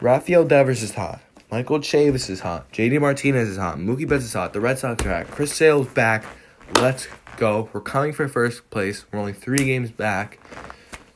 Rafael 0.00 0.44
Devers 0.44 0.82
is 0.82 0.94
hot. 0.94 1.20
Michael 1.50 1.78
Chavis 1.78 2.28
is 2.28 2.40
hot. 2.40 2.72
JD 2.72 3.00
Martinez 3.00 3.48
is 3.48 3.56
hot. 3.56 3.78
Mookie 3.78 4.08
Betts 4.08 4.24
is 4.24 4.32
hot. 4.32 4.52
The 4.52 4.60
Red 4.60 4.78
Sox 4.78 5.04
are 5.04 5.12
hot. 5.12 5.28
Chris 5.28 5.52
Sale's 5.52 5.88
back. 5.88 6.24
Let's 6.76 7.06
go. 7.36 7.68
We're 7.72 7.80
coming 7.80 8.12
for 8.12 8.28
first 8.28 8.70
place. 8.70 9.04
We're 9.10 9.20
only 9.20 9.32
three 9.32 9.64
games 9.64 9.90
back. 9.90 10.38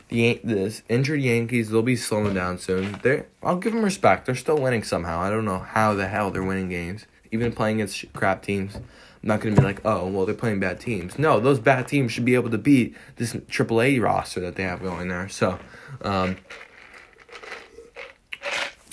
The 0.08 0.40
this 0.44 0.82
injured 0.88 1.20
Yankees, 1.20 1.70
they'll 1.70 1.82
be 1.82 1.96
slowing 1.96 2.34
down 2.34 2.58
soon. 2.58 2.98
They 3.02 3.24
I'll 3.42 3.56
give 3.56 3.72
them 3.72 3.82
respect. 3.82 4.26
They're 4.26 4.34
still 4.34 4.58
winning 4.58 4.84
somehow. 4.84 5.20
I 5.20 5.30
don't 5.30 5.44
know 5.44 5.58
how 5.58 5.94
the 5.94 6.06
hell 6.06 6.30
they're 6.30 6.44
winning 6.44 6.68
games, 6.68 7.06
even 7.32 7.52
playing 7.52 7.80
against 7.80 8.12
crap 8.12 8.42
teams. 8.42 8.76
I'm 8.76 8.82
not 9.22 9.40
to 9.40 9.50
be 9.50 9.60
like, 9.60 9.84
oh, 9.84 10.06
well, 10.06 10.24
they're 10.24 10.36
playing 10.36 10.60
bad 10.60 10.78
teams. 10.78 11.18
No, 11.18 11.40
those 11.40 11.58
bad 11.58 11.88
teams 11.88 12.12
should 12.12 12.24
be 12.24 12.36
able 12.36 12.50
to 12.50 12.58
beat 12.58 12.96
this 13.16 13.32
AAA 13.32 14.00
roster 14.00 14.38
that 14.40 14.54
they 14.54 14.62
have 14.62 14.80
going 14.80 15.08
there. 15.08 15.28
So, 15.28 15.58
um, 16.02 16.36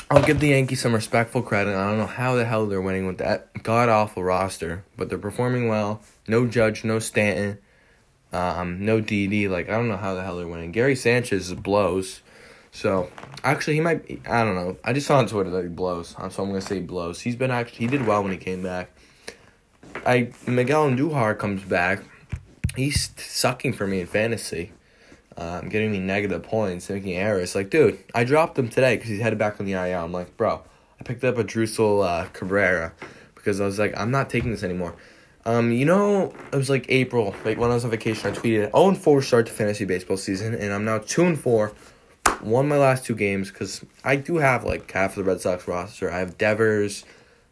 I'll 0.10 0.24
give 0.24 0.40
the 0.40 0.50
Yankees 0.50 0.82
some 0.82 0.94
respectful 0.94 1.42
credit. 1.42 1.76
I 1.76 1.88
don't 1.90 1.98
know 1.98 2.06
how 2.06 2.36
the 2.36 2.46
hell 2.46 2.68
they're 2.68 2.82
winning 2.82 3.08
with 3.08 3.18
that 3.20 3.64
god 3.64 3.90
awful 3.90 4.24
roster, 4.24 4.84
but 4.98 5.10
they're 5.10 5.18
performing 5.18 5.68
well. 5.68 6.02
No 6.28 6.48
Judge, 6.48 6.84
no 6.84 7.00
Stanton, 7.00 7.60
um, 8.32 8.86
no 8.86 9.02
DD. 9.02 9.50
Like 9.50 9.70
I 9.70 9.74
don't 9.74 9.88
know 9.88 9.98
how 9.98 10.16
the 10.16 10.24
hell 10.24 10.38
they're 10.38 10.48
winning. 10.48 10.72
Gary 10.72 10.96
Sanchez 10.96 11.54
blows. 11.54 12.22
So 12.72 13.10
actually, 13.44 13.76
he 13.76 13.82
might. 13.82 14.08
Be, 14.08 14.22
I 14.28 14.44
don't 14.44 14.56
know. 14.56 14.78
I 14.84 14.94
just 14.94 15.08
saw 15.08 15.18
on 15.18 15.28
Twitter 15.28 15.52
that 15.52 15.64
he 15.64 15.70
blows, 15.70 16.10
so 16.10 16.44
I'm 16.44 16.50
gonna 16.50 16.62
say 16.62 16.76
he 16.76 16.82
blows. 16.82 17.22
He's 17.22 17.36
been 17.36 17.52
actually 17.52 17.80
he 17.80 17.88
did 17.88 18.08
well 18.08 18.24
when 18.24 18.32
he 18.32 18.38
came 18.38 18.64
back. 18.64 18.90
I 20.06 20.32
Miguel 20.48 20.90
Andujar 20.90 21.38
comes 21.38 21.64
back. 21.64 22.04
He's 22.76 23.12
sucking 23.18 23.74
for 23.74 23.86
me 23.86 24.02
in 24.02 24.08
fantasy. 24.08 24.72
Um, 25.36 25.70
getting 25.70 25.92
me 25.92 26.00
negative 26.00 26.44
points, 26.44 26.90
making 26.90 27.14
errors. 27.14 27.56
Like, 27.56 27.70
dude, 27.70 27.98
I 28.14 28.24
dropped 28.24 28.58
him 28.58 28.70
today 28.70 28.96
because 28.96 29.10
he's 29.10 29.22
headed 29.22 29.40
back 29.40 29.60
on 29.60 29.66
the 29.66 29.74
IL. 29.74 30.04
I'm 30.04 30.12
like, 30.12 30.38
bro, 30.38 30.62
I 31.00 31.04
picked 31.04 31.24
up 31.24 31.38
a 31.38 31.44
Drusel 31.44 32.06
uh, 32.06 32.26
Cabrera 32.34 32.94
because 33.34 33.60
I 33.60 33.66
was 33.66 33.80
like, 33.80 33.98
I'm 33.98 34.12
not 34.12 34.30
taking 34.30 34.52
this 34.52 34.64
anymore. 34.64 34.96
Um, 35.46 35.72
you 35.72 35.86
know, 35.86 36.34
it 36.52 36.56
was 36.56 36.70
like 36.70 36.86
April, 36.88 37.36
like 37.44 37.58
when 37.58 37.70
I 37.70 37.74
was 37.74 37.84
on 37.84 37.92
vacation, 37.92 38.32
I 38.32 38.34
tweeted 38.34 38.72
0 38.72 38.88
and 38.90 38.98
4 38.98 39.22
start 39.22 39.46
to 39.48 39.52
fantasy 39.52 39.84
baseball 39.84 40.16
season, 40.16 40.56
and 40.56 40.74
I'm 40.74 40.86
now 40.86 41.00
2 41.00 41.26
and 41.26 41.40
4. 41.40 41.74
Won 42.42 42.68
my 42.68 42.78
last 42.78 43.06
two 43.06 43.16
games 43.16 43.52
because 43.52 43.84
I 44.04 44.16
do 44.16 44.38
have 44.38 44.64
like 44.64 44.90
half 44.92 45.12
of 45.12 45.24
the 45.24 45.30
Red 45.30 45.42
Sox 45.42 45.68
roster. 45.68 46.12
I 46.12 46.20
have 46.20 46.38
Devers, 46.38 47.06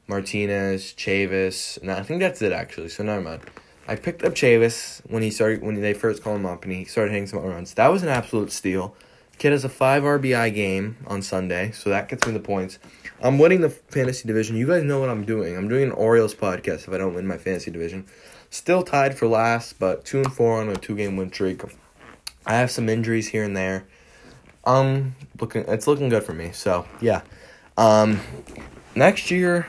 Martinez, 0.08 0.94
Chavis, 0.94 1.82
and 1.82 1.92
I 1.92 2.04
think 2.04 2.20
that's 2.20 2.42
it 2.42 2.52
actually. 2.52 2.90
So 2.90 3.04
never 3.04 3.22
mind. 3.22 3.42
I 3.88 3.96
picked 3.96 4.24
up 4.24 4.34
Chavis 4.34 5.02
when 5.10 5.24
he 5.24 5.32
started 5.32 5.62
when 5.62 5.80
they 5.80 5.94
first 5.94 6.24
called 6.24 6.38
him 6.38 6.46
up 6.46 6.64
and 6.64 6.74
he 6.74 6.86
started 6.86 7.12
hitting 7.12 7.28
some 7.28 7.40
runs. 7.40 7.74
That 7.74 7.88
was 7.88 8.04
an 8.04 8.10
absolute 8.10 8.52
steal. 8.52 8.96
Kid 9.42 9.54
has 9.54 9.66
a 9.66 9.70
five 9.70 10.04
RBI 10.04 10.54
game 10.54 10.98
on 11.08 11.24
Sunday, 11.24 11.72
so 11.72 11.90
that 11.90 12.08
gets 12.08 12.28
me 12.28 12.32
the 12.32 12.40
points. 12.40 12.78
I'm 13.20 13.40
winning 13.40 13.62
the 13.62 13.72
fantasy 13.72 14.28
division. 14.28 14.56
You 14.56 14.68
guys 14.68 14.84
know 14.84 15.00
what 15.00 15.10
I'm 15.10 15.26
doing. 15.26 15.58
I'm 15.58 15.68
doing 15.68 15.86
an 15.86 15.92
Orioles 15.94 16.36
podcast 16.36 16.88
if 16.88 16.90
I 16.90 17.00
don't 17.00 17.16
win 17.16 17.26
my 17.26 17.40
fantasy 17.40 17.72
division. 17.72 18.06
Still 18.52 18.84
tied 18.84 19.18
for 19.18 19.26
last, 19.26 19.80
but 19.80 20.06
two 20.06 20.20
and 20.20 20.32
four 20.32 20.62
on 20.62 20.70
a 20.70 20.76
two 20.76 20.96
game 20.96 21.18
win 21.18 21.34
streak. 21.34 21.64
I 22.46 22.54
have 22.54 22.70
some 22.70 22.88
injuries 22.88 23.30
here 23.30 23.44
and 23.44 23.58
there. 23.58 23.88
Um, 24.64 25.16
looking 25.40 25.66
it's 25.68 25.88
looking 25.88 26.10
good 26.10 26.22
for 26.24 26.34
me. 26.34 26.52
So 26.52 26.86
yeah. 27.02 27.24
Um, 27.80 28.20
next 28.94 29.32
year 29.32 29.68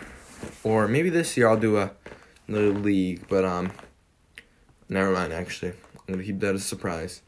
or 0.64 0.86
maybe 0.86 1.08
this 1.08 1.34
year 1.34 1.48
I'll 1.48 1.56
do 1.56 1.78
a 1.78 1.92
little 2.46 2.74
league, 2.74 3.26
but 3.26 3.46
um, 3.46 3.72
never 4.90 5.12
mind. 5.12 5.32
Actually, 5.32 5.72
I'm 6.06 6.12
gonna 6.16 6.24
keep 6.24 6.40
that 6.40 6.54
as 6.56 6.60
a 6.60 6.64
surprise. 6.64 7.22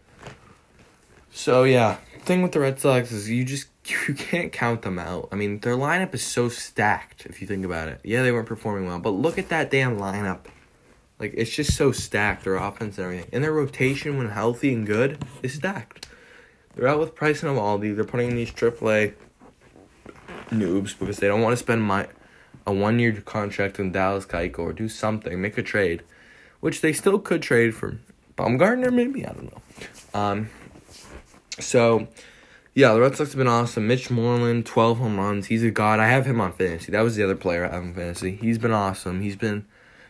So 1.31 1.65
yeah, 1.65 1.97
thing 2.25 2.43
with 2.43 2.53
the 2.53 2.61
Red 2.61 2.81
Sox 2.81 3.13
is 3.13 3.29
you 3.29 3.45
just 3.45 3.69
you 4.09 4.15
can't 4.15 4.53
count 4.53 4.83
them 4.83 4.99
out. 4.99 5.29
I 5.33 5.37
mean, 5.37 5.61
their 5.61 5.77
lineup 5.77 6.15
is 6.15 6.23
so 6.23 6.49
stacked 6.49 7.27
if 7.27 7.41
you 7.41 7.47
think 7.47 7.65
about 7.65 7.89
it. 7.89 8.01
Yeah, 8.03 8.23
they 8.23 8.33
weren't 8.33 8.47
performing 8.47 8.87
well, 8.87 8.99
but 8.99 9.11
look 9.11 9.39
at 9.39 9.49
that 9.51 9.71
damn 9.71 9.99
lineup. 9.99 10.47
Like 11.19 11.35
it's 11.37 11.55
just 11.55 11.77
so 11.77 11.93
stacked. 11.93 12.45
Their 12.45 12.57
offense 12.57 12.99
and 12.99 13.05
everything, 13.05 13.29
and 13.33 13.45
their 13.45 13.53
rotation 13.53 14.19
when 14.19 14.29
healthy 14.31 14.73
and 14.73 14.87
good 14.87 15.25
is 15.43 15.55
stacked. 15.55 16.09
They're 16.75 16.89
out 16.89 16.99
with 16.99 17.15
Price 17.15 17.43
and 17.43 17.57
Eovaldi. 17.57 17.95
They're 17.95 18.05
putting 18.05 18.31
in 18.31 18.37
these 18.37 18.51
AAA 18.51 19.15
noobs 20.51 20.99
because 20.99 21.19
they 21.19 21.29
don't 21.29 21.41
want 21.41 21.53
to 21.53 21.57
spend 21.57 21.83
my 21.83 22.09
a 22.67 22.73
one 22.73 22.99
year 22.99 23.13
contract 23.21 23.79
in 23.79 23.93
Dallas 23.93 24.27
Keuchel 24.27 24.59
or 24.59 24.73
do 24.73 24.89
something, 24.89 25.41
make 25.41 25.59
a 25.59 25.63
trade, 25.63 26.03
which 26.61 26.81
they 26.81 26.93
still 26.93 27.19
could 27.19 27.43
trade 27.43 27.75
for 27.75 27.99
Bumgarner 28.37 28.93
maybe 28.93 29.25
I 29.25 29.33
don't 29.33 29.53
know. 29.53 30.21
Um, 30.21 30.51
so 31.61 32.09
yeah, 32.75 32.93
the 32.93 33.01
Red 33.01 33.17
Sox 33.17 33.31
have 33.31 33.39
been 33.39 33.47
awesome. 33.47 33.87
Mitch 33.87 34.11
Moreland, 34.11 34.67
12 34.67 34.99
home 34.99 35.17
runs. 35.17 35.47
He's 35.47 35.63
a 35.63 35.71
god. 35.71 36.01
I 36.01 36.09
have 36.09 36.27
him 36.27 36.41
on 36.41 36.53
fantasy. 36.53 36.91
That 36.91 37.03
was 37.03 37.15
the 37.15 37.23
other 37.23 37.37
player 37.37 37.65
I 37.65 37.75
have 37.75 37.85
on 37.85 37.95
fantasy. 37.95 38.35
He's 38.35 38.59
been 38.59 38.73
awesome. 38.73 39.21
He's 39.21 39.37
been 39.37 39.65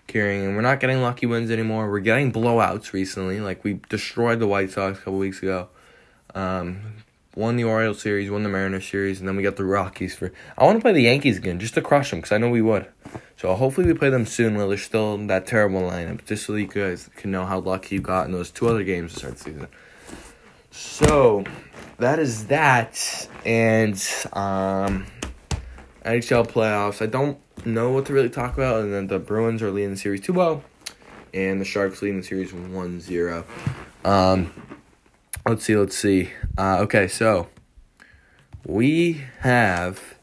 carrying, 0.07 0.47
and 0.47 0.57
we're 0.57 0.63
not 0.63 0.81
getting 0.81 1.03
lucky 1.03 1.27
wins 1.27 1.51
anymore. 1.51 1.91
We're 1.91 2.01
getting 2.01 2.33
blowouts 2.33 2.95
recently. 2.95 3.41
Like, 3.41 3.65
we 3.65 3.81
destroyed 3.91 4.41
the 4.41 4.47
White 4.47 4.71
Sox 4.71 4.99
a 4.99 5.03
couple 5.03 5.19
weeks 5.19 5.43
ago. 5.43 5.69
Um, 6.35 6.95
won 7.37 7.57
the 7.57 7.65
Orioles 7.65 8.01
series, 8.01 8.31
won 8.31 8.45
the 8.45 8.49
Mariners 8.49 8.87
series, 8.87 9.21
and 9.21 9.29
then 9.29 9.37
we 9.37 9.43
got 9.43 9.57
the 9.57 9.65
Rockies 9.65 10.15
for. 10.15 10.33
I 10.57 10.65
want 10.65 10.79
to 10.79 10.83
play 10.83 10.93
the 10.93 11.03
Yankees 11.03 11.37
again 11.37 11.59
just 11.59 11.75
to 11.75 11.83
crush 11.83 12.11
them 12.11 12.21
because 12.21 12.33
I 12.33 12.39
know 12.39 12.49
we 12.49 12.63
would. 12.63 12.87
So 13.37 13.55
hopefully 13.55 13.87
we 13.87 13.93
play 13.93 14.09
them 14.09 14.25
soon 14.25 14.57
while 14.57 14.69
they're 14.69 14.79
still 14.79 15.15
in 15.15 15.27
that 15.27 15.47
terrible 15.47 15.83
lineup, 15.83 16.25
just 16.25 16.47
so 16.47 16.55
you 16.55 16.67
guys 16.67 17.11
can 17.17 17.31
know 17.31 17.45
how 17.45 17.59
lucky 17.59 17.97
you 17.97 18.01
got 18.01 18.25
in 18.25 18.33
those 18.33 18.51
two 18.51 18.69
other 18.69 18.85
games 18.85 19.13
to 19.13 19.19
start 19.19 19.37
the 19.37 19.45
season. 19.45 19.69
So 20.77 21.45
that 21.99 22.19
is 22.19 22.49
that, 22.49 23.29
and 23.47 23.95
um, 24.33 25.07
NHL 26.05 26.49
playoffs. 26.49 27.01
I 27.01 27.07
don't 27.07 27.39
know 27.65 27.93
what 27.93 28.07
to 28.07 28.13
really 28.13 28.29
talk 28.29 28.55
about, 28.55 28.83
and 28.83 28.93
then 28.93 29.07
the 29.07 29.21
Bruins 29.21 29.63
are 29.63 29.71
leading 29.71 29.91
the 29.91 29.97
series 29.97 30.21
2 30.23 30.33
0, 30.33 30.65
and 31.33 31.61
the 31.61 31.65
Sharks 31.65 32.03
leading 32.03 32.23
the 32.23 32.27
series 32.27 32.53
1 32.53 33.01
0. 33.01 33.45
Um, 34.05 34.53
let's 35.47 35.65
see, 35.65 35.77
let's 35.77 35.97
see. 35.97 36.31
Uh, 36.59 36.79
okay, 36.81 37.07
so 37.07 37.47
we 38.67 39.25
have 39.41 40.17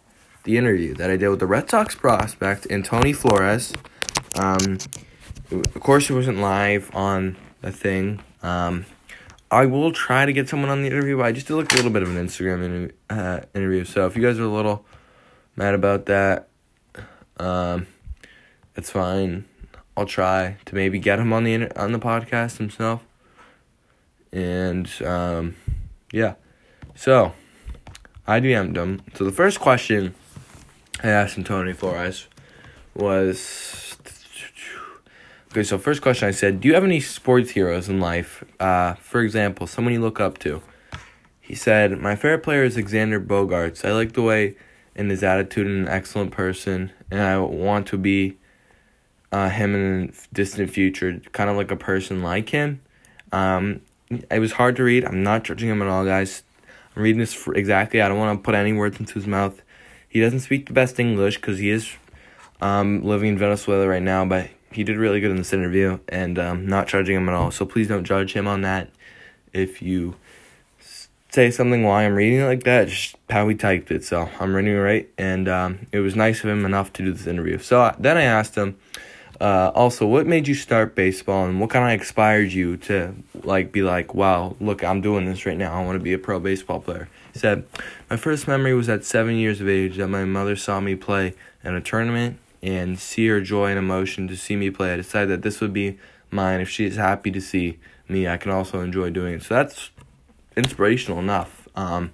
the 0.43 0.57
interview 0.57 0.93
that 0.95 1.09
I 1.09 1.15
did 1.15 1.29
with 1.29 1.39
the 1.39 1.47
Red 1.47 1.69
Sox 1.69 1.95
prospect 1.95 2.67
Antoni 2.67 3.15
Flores. 3.15 3.71
Um, 4.37 4.79
of 5.49 5.79
course, 5.79 6.09
it 6.09 6.13
wasn't 6.13 6.39
live 6.39 6.93
on 6.93 7.37
the 7.61 7.71
thing. 7.71 8.21
Um, 8.43 8.85
I 9.51 9.65
will 9.65 9.91
try 9.91 10.25
to 10.25 10.31
get 10.31 10.47
someone 10.47 10.69
on 10.69 10.81
the 10.81 10.87
interview, 10.87 11.17
but 11.17 11.25
I 11.25 11.33
just 11.33 11.47
did 11.47 11.55
like 11.55 11.73
a 11.73 11.75
little 11.75 11.91
bit 11.91 12.03
of 12.03 12.09
an 12.09 12.25
Instagram 12.25 12.63
interview, 12.63 12.91
uh, 13.09 13.41
interview. 13.53 13.83
So 13.83 14.05
if 14.05 14.15
you 14.15 14.21
guys 14.21 14.39
are 14.39 14.43
a 14.43 14.47
little 14.47 14.85
mad 15.57 15.73
about 15.73 16.05
that, 16.05 16.47
um, 17.35 17.85
it's 18.77 18.89
fine. 18.89 19.43
I'll 19.97 20.05
try 20.05 20.55
to 20.65 20.75
maybe 20.75 20.99
get 20.99 21.19
him 21.19 21.33
on 21.33 21.43
the 21.43 21.69
on 21.77 21.91
the 21.91 21.99
podcast 21.99 22.57
himself. 22.57 23.03
And 24.31 24.89
um, 25.05 25.57
yeah, 26.13 26.35
so 26.95 27.33
I 28.25 28.39
DM'd 28.39 28.77
him. 28.77 29.01
So 29.15 29.25
the 29.25 29.33
first 29.33 29.59
question 29.59 30.15
I 31.03 31.09
asked 31.09 31.35
him, 31.35 31.43
Tony 31.43 31.73
Flores, 31.73 32.27
was 32.95 33.90
okay. 35.51 35.63
So 35.63 35.77
first 35.77 36.01
question 36.01 36.27
I 36.27 36.31
said, 36.31 36.61
"Do 36.61 36.67
you 36.67 36.73
have 36.73 36.83
any 36.83 36.99
sports 36.99 37.51
heroes 37.51 37.89
in 37.89 37.99
life? 37.99 38.43
Uh, 38.59 38.95
for 38.95 39.21
example, 39.21 39.67
someone 39.67 39.93
you 39.93 40.01
look 40.01 40.19
up 40.19 40.37
to?" 40.39 40.61
He 41.39 41.55
said, 41.55 41.99
"My 41.99 42.15
favorite 42.15 42.43
player 42.43 42.63
is 42.63 42.77
Xander 42.77 43.25
Bogaerts. 43.25 43.85
I 43.85 43.91
like 43.91 44.13
the 44.13 44.21
way 44.21 44.55
and 44.95 45.09
his 45.09 45.23
attitude, 45.23 45.67
and 45.67 45.87
an 45.87 45.93
excellent 45.93 46.31
person, 46.31 46.91
and 47.09 47.21
I 47.21 47.37
want 47.37 47.87
to 47.87 47.97
be." 47.97 48.37
Uh, 49.33 49.47
him 49.47 49.73
in 49.73 50.07
the 50.07 50.13
distant 50.33 50.69
future, 50.69 51.21
kind 51.31 51.49
of 51.49 51.55
like 51.55 51.71
a 51.71 51.75
person 51.77 52.21
like 52.21 52.49
him. 52.49 52.81
Um, 53.31 53.79
it 54.29 54.39
was 54.39 54.51
hard 54.51 54.75
to 54.75 54.83
read. 54.83 55.05
I'm 55.05 55.23
not 55.23 55.43
judging 55.43 55.69
him 55.69 55.81
at 55.81 55.87
all, 55.87 56.03
guys. 56.03 56.43
I'm 56.95 57.03
reading 57.03 57.19
this 57.19 57.47
exactly. 57.55 58.01
I 58.01 58.09
don't 58.09 58.17
want 58.17 58.37
to 58.37 58.43
put 58.43 58.55
any 58.55 58.73
words 58.73 58.99
into 58.99 59.13
his 59.13 59.27
mouth. 59.27 59.61
He 60.09 60.19
doesn't 60.19 60.41
speak 60.41 60.65
the 60.65 60.73
best 60.73 60.99
English 60.99 61.37
because 61.37 61.59
he 61.59 61.69
is 61.69 61.89
um, 62.59 63.03
living 63.03 63.29
in 63.29 63.37
Venezuela 63.37 63.87
right 63.87 64.01
now, 64.01 64.25
but 64.25 64.49
he 64.71 64.83
did 64.83 64.97
really 64.97 65.19
good 65.19 65.31
in 65.31 65.37
this 65.37 65.53
interview, 65.53 65.99
and 66.09 66.37
um, 66.39 66.67
not 66.67 66.87
judging 66.87 67.15
him 67.15 67.29
at 67.29 67.35
all. 67.35 67.51
So 67.51 67.65
please 67.65 67.87
don't 67.87 68.03
judge 68.03 68.33
him 68.33 68.47
on 68.47 68.61
that. 68.61 68.89
If 69.53 69.81
you 69.81 70.15
say 71.29 71.51
something 71.51 71.83
while 71.83 72.05
I'm 72.05 72.15
reading 72.15 72.39
it 72.39 72.45
like 72.45 72.63
that, 72.63 72.87
just 72.87 73.15
how 73.29 73.47
he 73.47 73.55
typed 73.55 73.91
it. 73.91 74.03
So 74.03 74.29
I'm 74.39 74.55
reading 74.55 74.73
it 74.73 74.79
right, 74.79 75.09
and 75.17 75.47
um, 75.47 75.87
it 75.91 75.99
was 75.99 76.15
nice 76.15 76.43
of 76.43 76.49
him 76.49 76.65
enough 76.65 76.91
to 76.93 77.03
do 77.03 77.11
this 77.13 77.27
interview. 77.27 77.57
So 77.57 77.95
then 77.99 78.17
I 78.17 78.23
asked 78.23 78.55
him 78.55 78.77
uh, 79.41 79.71
also, 79.73 80.05
what 80.05 80.27
made 80.27 80.47
you 80.47 80.53
start 80.53 80.93
baseball, 80.93 81.47
and 81.47 81.59
what 81.59 81.71
kind 81.71 81.83
of 81.83 81.99
inspired 81.99 82.51
you 82.51 82.77
to 82.77 83.15
like 83.43 83.71
be 83.71 83.81
like, 83.81 84.13
wow, 84.13 84.55
look, 84.59 84.83
I'm 84.83 85.01
doing 85.01 85.25
this 85.25 85.47
right 85.47 85.57
now. 85.57 85.73
I 85.73 85.83
want 85.83 85.95
to 85.95 86.03
be 86.03 86.13
a 86.13 86.19
pro 86.19 86.39
baseball 86.39 86.79
player. 86.79 87.09
He 87.33 87.39
said, 87.39 87.65
my 88.07 88.17
first 88.17 88.47
memory 88.47 88.75
was 88.75 88.87
at 88.87 89.03
seven 89.03 89.37
years 89.37 89.59
of 89.59 89.67
age 89.67 89.97
that 89.97 90.09
my 90.09 90.25
mother 90.25 90.55
saw 90.55 90.79
me 90.79 90.95
play 90.95 91.33
in 91.63 91.73
a 91.73 91.81
tournament 91.81 92.37
and 92.61 92.99
see 92.99 93.27
her 93.27 93.41
joy 93.41 93.69
and 93.69 93.79
emotion 93.79 94.27
to 94.27 94.35
see 94.35 94.55
me 94.55 94.69
play. 94.69 94.93
I 94.93 94.97
decided 94.97 95.29
that 95.29 95.41
this 95.41 95.61
would 95.61 95.73
be 95.73 95.97
mine. 96.29 96.61
If 96.61 96.69
she 96.69 96.85
is 96.85 96.95
happy 96.95 97.31
to 97.31 97.41
see 97.41 97.79
me, 98.07 98.27
I 98.27 98.37
can 98.37 98.51
also 98.51 98.81
enjoy 98.81 99.09
doing 99.09 99.35
it. 99.35 99.43
So 99.43 99.55
that's 99.55 99.89
inspirational 100.55 101.19
enough. 101.19 101.67
Um, 101.75 102.11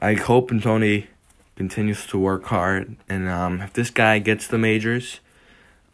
I 0.00 0.14
hope 0.14 0.50
Tony 0.62 1.08
continues 1.56 2.06
to 2.06 2.18
work 2.18 2.44
hard, 2.44 2.96
and 3.08 3.28
um, 3.28 3.60
if 3.60 3.72
this 3.72 3.90
guy 3.90 4.18
gets 4.18 4.46
the 4.46 4.56
majors 4.56 5.20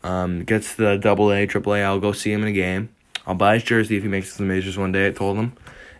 um, 0.07 0.45
gets 0.45 0.75
the 0.75 0.97
double 0.97 1.33
A, 1.33 1.47
triple 1.47 1.75
A, 1.75 1.83
I'll 1.83 1.99
go 1.99 2.13
see 2.13 2.33
him 2.33 2.43
in 2.43 2.49
a 2.49 2.53
game. 2.53 2.91
I'll 3.27 3.35
buy 3.35 3.55
his 3.55 3.65
jersey 3.65 3.97
if 3.97 4.05
he 4.05 4.09
makes 4.09 4.37
the 4.37 4.45
majors 4.45 4.79
one 4.79 4.93
day, 4.93 5.09
I 5.09 5.11
told 5.11 5.37
him. 5.37 5.53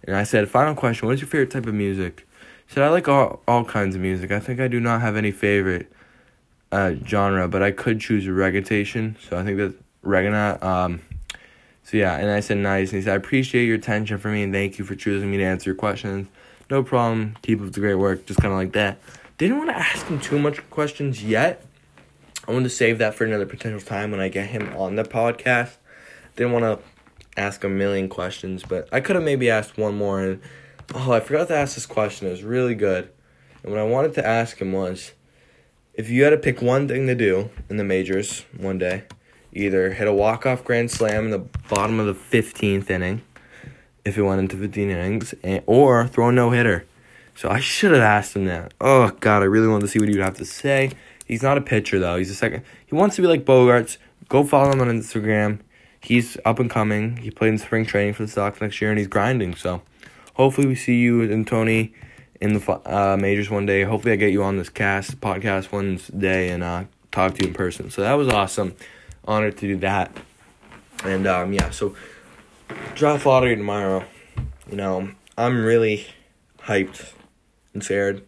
And 0.05 0.17
I 0.17 0.23
said, 0.23 0.49
final 0.49 0.75
question, 0.75 1.07
what 1.07 1.15
is 1.15 1.21
your 1.21 1.29
favorite 1.29 1.51
type 1.51 1.67
of 1.67 1.75
music? 1.75 2.27
He 2.67 2.75
said, 2.75 2.85
I 2.85 2.89
like 2.89 3.09
all, 3.09 3.43
all 3.49 3.65
kinds 3.65 3.97
of 3.97 4.01
music. 4.01 4.31
I 4.31 4.39
think 4.39 4.61
I 4.61 4.69
do 4.69 4.79
not 4.79 5.01
have 5.01 5.17
any 5.17 5.33
favorite 5.33 5.91
uh, 6.73 6.95
genre, 7.05 7.49
but 7.49 7.63
I 7.63 7.71
could 7.71 8.01
choose 8.01 8.27
reggaeton. 8.27 9.17
So 9.29 9.39
I 9.39 9.45
think 9.45 9.59
that 9.59 9.75
reggaeton. 10.03 10.63
Um, 10.63 11.03
so 11.83 11.97
yeah, 11.97 12.17
and 12.17 12.31
I 12.31 12.41
said, 12.41 12.59
nice. 12.59 12.91
And 12.91 12.99
he 12.99 13.05
said, 13.05 13.13
I 13.13 13.17
appreciate 13.17 13.67
your 13.67 13.77
attention 13.77 14.19
for 14.19 14.29
me 14.29 14.43
and 14.43 14.53
thank 14.53 14.79
you 14.79 14.85
for 14.85 14.97
choosing 14.97 15.31
me 15.31 15.37
to 15.37 15.45
answer 15.45 15.71
your 15.71 15.77
questions. 15.77 16.29
No 16.69 16.83
problem. 16.83 17.37
Keep 17.43 17.63
up 17.63 17.73
the 17.73 17.81
great 17.81 17.95
work. 17.95 18.27
Just 18.27 18.41
kind 18.41 18.53
of 18.53 18.59
like 18.59 18.73
that. 18.73 18.99
Didn't 19.39 19.59
want 19.59 19.71
to 19.71 19.77
ask 19.77 20.07
him 20.07 20.19
too 20.19 20.39
much 20.39 20.69
questions 20.71 21.23
yet 21.23 21.65
I 22.49 22.53
want 22.53 22.63
to 22.63 22.71
save 22.71 22.99
that 22.99 23.15
for 23.15 23.25
another 23.25 23.47
potential 23.47 23.81
time 23.81 24.13
when 24.13 24.21
I 24.21 24.29
get 24.29 24.49
him 24.49 24.73
on 24.77 24.95
the 24.95 25.03
podcast. 25.03 25.77
Didn't 26.37 26.53
want 26.53 26.65
to 26.65 27.41
ask 27.41 27.65
a 27.65 27.69
million 27.69 28.09
questions, 28.09 28.63
but 28.63 28.89
I 28.93 29.01
could 29.01 29.17
have 29.17 29.25
maybe 29.25 29.51
asked 29.51 29.77
one 29.77 29.97
more. 29.97 30.21
And 30.21 30.41
oh, 30.95 31.11
I 31.11 31.19
forgot 31.19 31.49
to 31.49 31.57
ask 31.57 31.75
this 31.75 31.87
question. 31.87 32.29
It 32.29 32.31
was 32.31 32.45
really 32.45 32.77
good. 32.77 33.11
And 33.65 33.73
what 33.73 33.81
I 33.81 33.85
wanted 33.85 34.15
to 34.15 34.25
ask 34.25 34.59
him 34.59 34.73
was, 34.73 35.11
if 35.97 36.11
you 36.11 36.25
had 36.25 36.31
to 36.31 36.37
pick 36.37 36.61
one 36.61 36.87
thing 36.87 37.07
to 37.07 37.15
do 37.15 37.51
in 37.71 37.79
the 37.79 37.85
majors 37.85 38.45
one 38.57 38.79
day, 38.79 39.05
either 39.53 39.93
hit 39.93 40.07
a 40.07 40.13
walk 40.13 40.45
off 40.45 40.63
grand 40.63 40.91
slam 40.91 41.25
in 41.25 41.31
the 41.31 41.39
bottom 41.69 41.99
of 41.99 42.07
the 42.07 42.15
fifteenth 42.15 42.91
inning, 42.91 43.23
if 44.05 44.19
it 44.19 44.23
went 44.23 44.41
into 44.41 44.57
fifteen 44.57 44.91
innings, 44.91 45.35
and, 45.43 45.63
or 45.67 46.07
throw 46.07 46.29
a 46.29 46.33
no 46.33 46.51
hitter. 46.51 46.85
So 47.35 47.49
I 47.51 47.61
should 47.61 47.93
have 47.93 48.03
asked 48.03 48.37
him 48.37 48.45
that. 48.45 48.75
Oh 48.81 49.11
God, 49.21 49.43
I 49.43 49.47
really 49.47 49.69
wanted 49.69 49.87
to 49.87 49.89
see 49.89 49.99
what 49.99 50.09
he 50.09 50.15
would 50.15 50.25
have 50.25 50.37
to 50.37 50.45
say. 50.45 50.93
He's 51.25 51.43
not 51.43 51.59
a 51.59 51.63
pitcher 51.63 51.99
though. 51.99 52.17
He's 52.17 52.31
a 52.31 52.35
second. 52.35 52.63
He 52.87 52.95
wants 52.95 53.17
to 53.17 53.23
be 53.23 53.29
like 53.29 53.45
Bogaerts. 53.45 53.97
Go 54.29 54.45
follow 54.45 54.73
him 54.73 54.81
on 54.81 54.89
Instagram. 54.89 55.61
He's 56.01 56.37
up 56.45 56.59
and 56.59 56.71
coming. 56.71 57.17
He 57.17 57.31
played 57.31 57.49
in 57.49 57.59
spring 57.59 57.85
training 57.87 58.15
for 58.15 58.25
the 58.25 58.31
Sox 58.31 58.61
next 58.61 58.81
year, 58.81 58.91
and 58.91 58.99
he's 58.99 59.09
grinding. 59.09 59.55
So, 59.55 59.83
hopefully, 60.35 60.67
we 60.67 60.75
see 60.75 60.97
you 60.97 61.23
and 61.23 61.47
Tony 61.47 61.95
in 62.41 62.55
the 62.55 62.81
uh, 62.85 63.17
majors 63.17 63.51
one 63.51 63.67
day. 63.67 63.83
Hopefully, 63.83 64.13
I 64.13 64.17
get 64.17 64.33
you 64.33 64.43
on 64.43 64.57
this 64.57 64.69
cast 64.69 65.21
podcast 65.21 65.73
one 65.73 66.01
day 66.17 66.51
and 66.51 66.63
uh, 66.63 66.85
talk 67.11 67.35
to 67.35 67.43
you 67.43 67.49
in 67.49 67.55
person. 67.55 67.91
So 67.91 68.03
that 68.03 68.15
was 68.15 68.29
awesome. 68.29 68.75
Honored 69.25 69.57
to 69.59 69.67
do 69.67 69.77
that. 69.79 70.17
And 71.05 71.27
um, 71.27 71.53
yeah, 71.53 71.71
so 71.71 71.95
draft 72.95 73.27
lottery 73.27 73.57
tomorrow. 73.57 74.05
You 74.71 74.77
know, 74.77 75.11
I'm 75.37 75.65
really 75.65 76.07
hyped 76.59 77.13
and 77.75 77.83
scared 77.83 78.27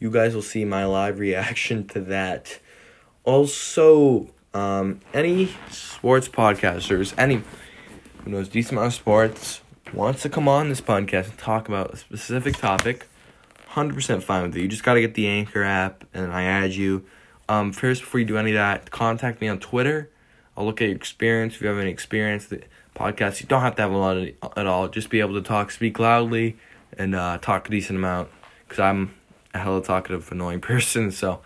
you 0.00 0.10
guys 0.10 0.34
will 0.34 0.42
see 0.42 0.64
my 0.64 0.84
live 0.86 1.18
reaction 1.18 1.86
to 1.88 2.00
that. 2.00 2.58
Also, 3.22 4.30
um, 4.54 5.00
any 5.12 5.54
sports 5.70 6.26
podcasters, 6.26 7.14
any 7.16 7.42
who 8.24 8.30
knows 8.30 8.48
decent 8.48 8.72
amount 8.72 8.88
of 8.88 8.94
sports, 8.94 9.60
wants 9.92 10.22
to 10.22 10.28
come 10.28 10.48
on 10.48 10.70
this 10.70 10.80
podcast 10.80 11.28
and 11.28 11.38
talk 11.38 11.68
about 11.68 11.92
a 11.92 11.96
specific 11.96 12.56
topic, 12.56 13.06
100% 13.72 14.22
fine 14.22 14.42
with 14.42 14.56
you. 14.56 14.62
You 14.62 14.68
just 14.68 14.82
got 14.82 14.94
to 14.94 15.00
get 15.00 15.14
the 15.14 15.28
Anchor 15.28 15.62
app, 15.62 16.04
and 16.12 16.32
I 16.32 16.42
add 16.42 16.74
you. 16.74 17.06
Um, 17.48 17.72
first, 17.72 18.02
before 18.02 18.20
you 18.20 18.26
do 18.26 18.36
any 18.36 18.50
of 18.50 18.54
that, 18.54 18.90
contact 18.90 19.40
me 19.40 19.48
on 19.48 19.58
Twitter. 19.58 20.10
I'll 20.56 20.64
look 20.64 20.82
at 20.82 20.88
your 20.88 20.96
experience. 20.96 21.54
If 21.54 21.62
you 21.62 21.68
have 21.68 21.78
any 21.78 21.90
experience, 21.90 22.46
the 22.46 22.62
podcast, 22.94 23.40
you 23.40 23.46
don't 23.46 23.62
have 23.62 23.76
to 23.76 23.82
have 23.82 23.92
a 23.92 23.96
lot 23.96 24.16
of, 24.16 24.28
at 24.56 24.66
all. 24.66 24.88
Just 24.88 25.08
be 25.08 25.20
able 25.20 25.34
to 25.34 25.42
talk, 25.42 25.70
speak 25.70 25.98
loudly, 25.98 26.56
and 26.98 27.14
uh, 27.14 27.38
talk 27.38 27.68
a 27.68 27.70
decent 27.70 27.98
amount. 27.98 28.28
Because 28.64 28.80
I'm 28.80 29.14
a 29.54 29.58
hella 29.58 29.82
talkative, 29.82 30.30
annoying 30.32 30.60
person. 30.60 31.12
So, 31.12 31.40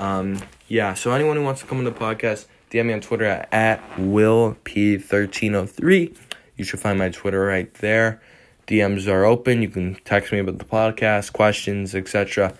um, 0.00 0.40
yeah. 0.68 0.94
So 0.94 1.12
anyone 1.12 1.36
who 1.36 1.44
wants 1.44 1.60
to 1.60 1.66
come 1.66 1.78
on 1.78 1.84
the 1.84 1.92
podcast, 1.92 2.46
DM 2.70 2.86
me 2.86 2.94
on 2.94 3.00
Twitter 3.00 3.24
at, 3.24 3.52
at 3.52 3.80
willp1303. 3.96 6.16
You 6.56 6.64
should 6.64 6.80
find 6.80 6.98
my 6.98 7.10
Twitter 7.10 7.40
right 7.40 7.72
there. 7.74 8.20
DMs 8.66 9.06
are 9.06 9.24
open. 9.24 9.62
You 9.62 9.68
can 9.68 9.96
text 10.04 10.32
me 10.32 10.40
about 10.40 10.58
the 10.58 10.64
podcast, 10.64 11.32
questions, 11.32 11.94
etc. 11.94 12.52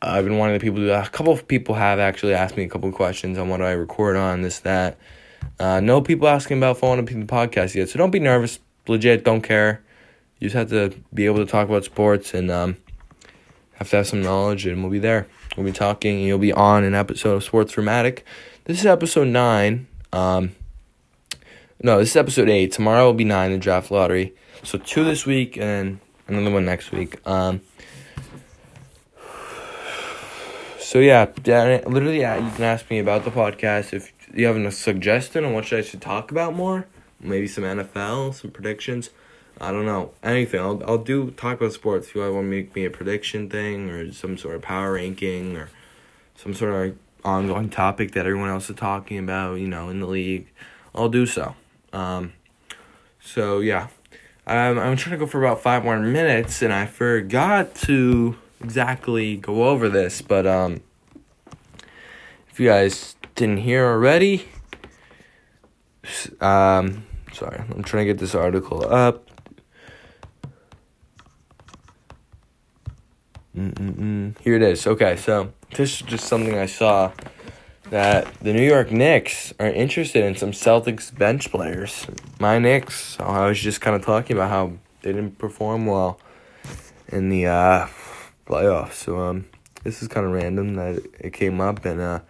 I've 0.00 0.24
been 0.24 0.38
wanting 0.38 0.54
the 0.54 0.60
people 0.60 0.76
to 0.76 0.82
do 0.82 0.88
that. 0.88 1.08
A 1.08 1.10
couple 1.10 1.32
of 1.32 1.46
people 1.46 1.74
have 1.74 1.98
actually 1.98 2.34
asked 2.34 2.56
me 2.56 2.62
a 2.64 2.68
couple 2.68 2.88
of 2.88 2.94
questions 2.94 3.36
on 3.36 3.48
what 3.48 3.60
I 3.60 3.72
record 3.72 4.16
on, 4.16 4.42
this, 4.42 4.60
that. 4.60 4.96
Uh, 5.58 5.80
no 5.80 6.00
people 6.00 6.28
asking 6.28 6.58
about 6.58 6.78
following 6.78 7.00
up 7.00 7.06
the 7.06 7.14
podcast 7.24 7.74
yet, 7.74 7.88
so 7.88 7.98
don't 7.98 8.10
be 8.10 8.20
nervous. 8.20 8.60
Legit, 8.86 9.24
don't 9.24 9.42
care. 9.42 9.82
You 10.38 10.48
just 10.48 10.56
have 10.56 10.70
to 10.70 10.98
be 11.12 11.26
able 11.26 11.38
to 11.38 11.46
talk 11.46 11.68
about 11.68 11.84
sports 11.84 12.32
and 12.32 12.50
um, 12.50 12.76
have 13.74 13.90
to 13.90 13.96
have 13.96 14.06
some 14.06 14.22
knowledge, 14.22 14.66
and 14.66 14.82
we'll 14.82 14.90
be 14.90 14.98
there. 14.98 15.26
We'll 15.56 15.66
be 15.66 15.72
talking, 15.72 16.18
and 16.18 16.26
you'll 16.26 16.38
be 16.38 16.52
on 16.52 16.84
an 16.84 16.94
episode 16.94 17.34
of 17.34 17.44
Sports 17.44 17.72
Dramatic. 17.72 18.24
This 18.64 18.80
is 18.80 18.86
episode 18.86 19.28
nine. 19.28 19.86
Um, 20.12 20.52
no, 21.82 21.98
this 21.98 22.10
is 22.10 22.16
episode 22.16 22.48
eight. 22.48 22.72
Tomorrow 22.72 23.06
will 23.06 23.14
be 23.14 23.24
nine, 23.24 23.52
the 23.52 23.58
draft 23.58 23.90
lottery. 23.90 24.34
So 24.62 24.78
two 24.78 25.04
this 25.04 25.24
week 25.24 25.56
and 25.56 26.00
another 26.28 26.50
one 26.50 26.64
next 26.64 26.92
week. 26.92 27.26
Um, 27.26 27.62
so 30.78 30.98
yeah, 30.98 31.26
literally, 31.44 32.20
yeah, 32.20 32.36
you 32.36 32.50
can 32.50 32.64
ask 32.64 32.90
me 32.90 32.98
about 32.98 33.24
the 33.24 33.30
podcast 33.30 33.92
if 33.92 34.12
you 34.34 34.46
have 34.46 34.56
a 34.56 34.70
suggestion 34.70 35.44
on 35.44 35.54
what 35.54 35.72
I 35.72 35.80
should 35.80 36.02
talk 36.02 36.30
about 36.30 36.54
more. 36.54 36.86
Maybe 37.20 37.46
some 37.46 37.64
NFL, 37.64 38.34
some 38.34 38.50
predictions. 38.50 39.10
I 39.60 39.72
don't 39.72 39.86
know 39.86 40.12
anything. 40.22 40.60
I'll 40.60 40.82
I'll 40.86 40.98
do 40.98 41.30
talk 41.32 41.58
about 41.58 41.72
sports. 41.72 42.08
If 42.08 42.14
you 42.14 42.20
want 42.22 42.34
to 42.34 42.42
make 42.42 42.74
me 42.74 42.84
a 42.84 42.90
prediction 42.90 43.50
thing 43.50 43.90
or 43.90 44.12
some 44.12 44.38
sort 44.38 44.56
of 44.56 44.62
power 44.62 44.94
ranking 44.94 45.56
or 45.56 45.68
some 46.34 46.54
sort 46.54 46.88
of 46.88 46.96
ongoing 47.24 47.68
topic 47.68 48.12
that 48.12 48.26
everyone 48.26 48.48
else 48.48 48.70
is 48.70 48.76
talking 48.76 49.18
about, 49.18 49.54
you 49.54 49.68
know, 49.68 49.90
in 49.90 50.00
the 50.00 50.06
league, 50.06 50.48
I'll 50.94 51.10
do 51.10 51.26
so. 51.26 51.54
Um, 51.92 52.32
so 53.20 53.60
yeah, 53.60 53.88
um, 54.50 54.80
I'm 54.80 54.96
trying 54.96 55.12
to 55.12 55.16
go 55.16 55.26
for 55.26 55.38
about 55.38 55.60
five 55.60 55.84
more 55.84 55.96
minutes, 56.00 56.60
and 56.60 56.72
I 56.72 56.86
forgot 56.86 57.72
to 57.86 58.36
exactly 58.60 59.36
go 59.36 59.68
over 59.68 59.88
this, 59.88 60.22
but 60.22 60.44
um, 60.44 60.80
if 62.50 62.58
you 62.58 62.66
guys 62.66 63.14
didn't 63.36 63.58
hear 63.58 63.86
already, 63.86 64.48
um, 66.40 67.06
sorry, 67.32 67.62
I'm 67.70 67.84
trying 67.84 68.06
to 68.06 68.12
get 68.12 68.18
this 68.18 68.34
article 68.34 68.84
up. 68.92 69.30
Mm-mm-mm. 73.56 74.36
Here 74.40 74.56
it 74.56 74.62
is. 74.62 74.84
Okay, 74.84 75.14
so 75.14 75.52
this 75.76 75.92
is 75.92 76.02
just 76.02 76.24
something 76.24 76.58
I 76.58 76.66
saw 76.66 77.12
that 77.90 78.32
the 78.40 78.52
New 78.52 78.66
York 78.66 78.92
Knicks 78.92 79.52
are 79.58 79.66
interested 79.66 80.24
in 80.24 80.36
some 80.36 80.52
Celtics 80.52 81.16
bench 81.16 81.50
players. 81.50 82.06
My 82.38 82.58
Knicks, 82.58 83.18
I 83.18 83.46
was 83.48 83.60
just 83.60 83.80
kind 83.80 83.96
of 83.96 84.04
talking 84.04 84.36
about 84.36 84.50
how 84.50 84.72
they 85.02 85.12
didn't 85.12 85.38
perform 85.38 85.86
well 85.86 86.20
in 87.08 87.28
the 87.28 87.46
uh, 87.46 87.88
playoffs. 88.46 88.92
So 88.92 89.18
um, 89.18 89.46
this 89.82 90.02
is 90.02 90.08
kind 90.08 90.24
of 90.24 90.32
random 90.32 90.74
that 90.76 91.04
it 91.18 91.32
came 91.32 91.60
up, 91.60 91.84
and 91.84 92.00
uh, 92.00 92.20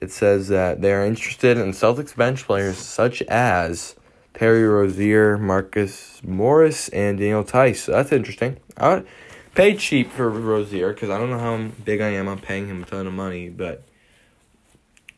it 0.00 0.10
says 0.10 0.48
that 0.48 0.80
they 0.80 0.92
are 0.92 1.06
interested 1.06 1.56
in 1.56 1.70
Celtics 1.70 2.16
bench 2.16 2.44
players 2.44 2.76
such 2.76 3.22
as 3.22 3.94
Terry 4.34 4.64
Rozier, 4.64 5.38
Marcus 5.38 6.20
Morris, 6.24 6.88
and 6.88 7.18
Daniel 7.18 7.44
Theis. 7.44 7.84
So 7.84 7.92
that's 7.92 8.10
interesting. 8.10 8.58
I 8.76 8.94
would 8.94 9.06
pay 9.54 9.76
cheap 9.76 10.10
for 10.10 10.28
Rozier 10.28 10.92
because 10.92 11.10
I 11.10 11.18
don't 11.18 11.30
know 11.30 11.38
how 11.38 11.70
big 11.84 12.00
I 12.00 12.08
am. 12.08 12.26
I'm 12.26 12.40
paying 12.40 12.66
him 12.66 12.82
a 12.82 12.86
ton 12.86 13.06
of 13.06 13.12
money, 13.12 13.50
but 13.50 13.84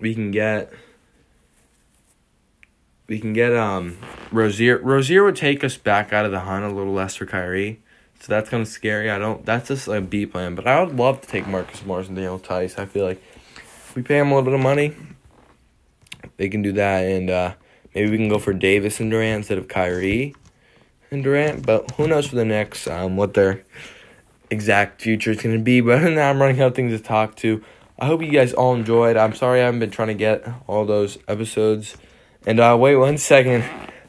we 0.02 0.14
can 0.14 0.30
get 0.32 0.72
we 3.06 3.18
can 3.18 3.32
get 3.32 3.54
um 3.54 3.96
Rozier. 4.30 4.78
Rozier 4.78 5.24
would 5.24 5.36
take 5.36 5.62
us 5.62 5.76
back 5.76 6.12
out 6.12 6.24
of 6.24 6.32
the 6.32 6.40
hunt 6.40 6.64
a 6.64 6.68
little 6.68 6.92
less 6.92 7.16
for 7.16 7.26
Kyrie. 7.26 7.80
So 8.20 8.26
that's 8.28 8.48
kind 8.48 8.62
of 8.62 8.68
scary. 8.68 9.10
I 9.10 9.18
don't. 9.18 9.44
That's 9.44 9.68
just 9.68 9.88
a 9.88 10.00
B 10.00 10.26
plan. 10.26 10.54
But 10.54 10.66
I 10.66 10.82
would 10.82 10.96
love 10.96 11.20
to 11.22 11.28
take 11.28 11.46
Marcus 11.46 11.84
Morris 11.84 12.08
and 12.08 12.16
Daniel 12.16 12.38
Theis. 12.38 12.78
I 12.78 12.86
feel 12.86 13.04
like 13.04 13.22
we 13.94 14.02
pay 14.02 14.18
him 14.18 14.30
a 14.30 14.34
little 14.34 14.44
bit 14.44 14.54
of 14.54 14.60
money. 14.60 14.94
They 16.36 16.48
can 16.48 16.62
do 16.62 16.72
that, 16.72 17.04
and 17.04 17.30
uh, 17.30 17.54
maybe 17.94 18.10
we 18.10 18.16
can 18.16 18.28
go 18.28 18.38
for 18.38 18.52
Davis 18.52 19.00
and 19.00 19.10
Durant 19.10 19.38
instead 19.38 19.58
of 19.58 19.68
Kyrie 19.68 20.34
and 21.10 21.24
Durant. 21.24 21.66
But 21.66 21.90
who 21.92 22.06
knows 22.06 22.28
for 22.28 22.36
the 22.36 22.44
Knicks 22.44 22.86
um, 22.86 23.16
what 23.16 23.34
their 23.34 23.64
exact 24.50 25.02
future 25.02 25.32
is 25.32 25.42
going 25.42 25.56
to 25.56 25.62
be. 25.62 25.80
But 25.82 26.02
now 26.02 26.30
I'm 26.30 26.40
running 26.40 26.60
out 26.60 26.68
of 26.68 26.74
things 26.74 26.92
to 26.92 27.04
talk 27.04 27.36
to. 27.36 27.62
I 28.02 28.06
hope 28.06 28.20
you 28.20 28.32
guys 28.32 28.52
all 28.52 28.74
enjoyed. 28.74 29.16
I'm 29.16 29.32
sorry 29.32 29.60
I 29.60 29.66
haven't 29.66 29.78
been 29.78 29.92
trying 29.92 30.08
to 30.08 30.14
get 30.14 30.44
all 30.66 30.84
those 30.84 31.18
episodes. 31.28 31.96
And 32.44 32.58
uh, 32.58 32.76
wait 32.76 32.96
one 32.96 33.16
second. 33.16 33.62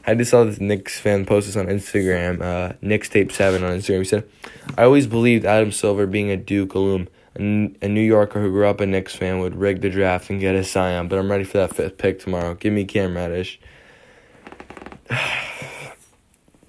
I 0.04 0.16
just 0.16 0.32
saw 0.32 0.42
this 0.42 0.58
Knicks 0.58 0.98
fan 0.98 1.24
post 1.24 1.46
this 1.46 1.54
on 1.54 1.66
Instagram. 1.66 2.42
Uh, 2.42 2.72
Knicks 2.82 3.08
Tape 3.08 3.30
7 3.30 3.62
on 3.62 3.70
Instagram. 3.78 3.98
He 3.98 4.04
said, 4.04 4.28
I 4.76 4.82
always 4.82 5.06
believed 5.06 5.44
Adam 5.44 5.70
Silver, 5.70 6.08
being 6.08 6.28
a 6.28 6.36
Duke 6.36 6.74
alum, 6.74 7.06
a, 7.36 7.40
a 7.82 7.88
New 7.88 8.00
Yorker 8.00 8.42
who 8.42 8.50
grew 8.50 8.66
up 8.66 8.80
a 8.80 8.86
Knicks 8.86 9.14
fan, 9.14 9.38
would 9.38 9.54
rig 9.54 9.80
the 9.80 9.90
draft 9.90 10.28
and 10.28 10.40
get 10.40 10.56
a 10.56 10.64
Zion. 10.64 11.06
But 11.06 11.20
I'm 11.20 11.30
ready 11.30 11.44
for 11.44 11.58
that 11.58 11.76
fifth 11.76 11.96
pick 11.96 12.18
tomorrow. 12.18 12.56
Give 12.56 12.72
me 12.72 12.84
Cam 12.86 13.16
Reddish. 13.16 13.60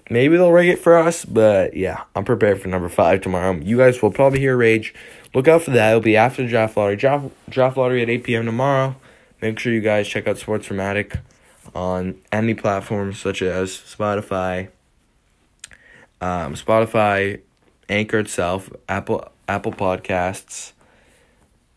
Maybe 0.08 0.36
they'll 0.36 0.52
rig 0.52 0.68
it 0.68 0.78
for 0.78 0.96
us, 0.96 1.24
but 1.24 1.76
yeah, 1.76 2.04
I'm 2.14 2.24
prepared 2.24 2.62
for 2.62 2.68
number 2.68 2.88
five 2.88 3.22
tomorrow. 3.22 3.56
You 3.56 3.78
guys 3.78 4.00
will 4.00 4.12
probably 4.12 4.38
hear 4.38 4.56
Rage. 4.56 4.94
Look 5.36 5.48
out 5.48 5.64
for 5.64 5.70
that. 5.72 5.90
It'll 5.90 6.00
be 6.00 6.16
after 6.16 6.42
the 6.42 6.48
draft 6.48 6.78
lottery. 6.78 6.96
Draft, 6.96 7.26
draft 7.50 7.76
lottery 7.76 8.00
at 8.00 8.08
8 8.08 8.24
p.m. 8.24 8.46
tomorrow. 8.46 8.96
Make 9.42 9.58
sure 9.58 9.70
you 9.70 9.82
guys 9.82 10.08
check 10.08 10.26
out 10.26 10.38
Sports 10.38 10.68
Dramatic 10.68 11.18
on 11.74 12.14
any 12.32 12.54
platform 12.54 13.12
such 13.12 13.42
as 13.42 13.70
Spotify, 13.70 14.68
um, 16.22 16.54
Spotify, 16.54 17.42
Anchor 17.90 18.20
itself, 18.20 18.70
Apple 18.88 19.30
Apple 19.46 19.72
Podcasts, 19.72 20.72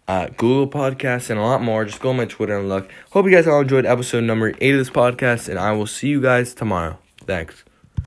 uh, 0.07 0.27
Google 0.37 0.69
Podcasts, 0.69 1.29
and 1.29 1.37
a 1.37 1.43
lot 1.43 1.61
more. 1.61 1.83
Just 1.83 1.99
go 1.99 2.11
on 2.11 2.15
my 2.15 2.23
Twitter 2.23 2.57
and 2.57 2.69
look. 2.69 2.89
Hope 3.11 3.25
you 3.25 3.31
guys 3.31 3.45
all 3.45 3.59
enjoyed 3.59 3.85
episode 3.85 4.23
number 4.23 4.53
eight 4.61 4.71
of 4.71 4.79
this 4.79 4.89
podcast, 4.89 5.49
and 5.49 5.59
I 5.59 5.73
will 5.73 5.85
see 5.85 6.07
you 6.07 6.21
guys 6.21 6.53
tomorrow. 6.53 6.97
Thanks. 7.25 7.65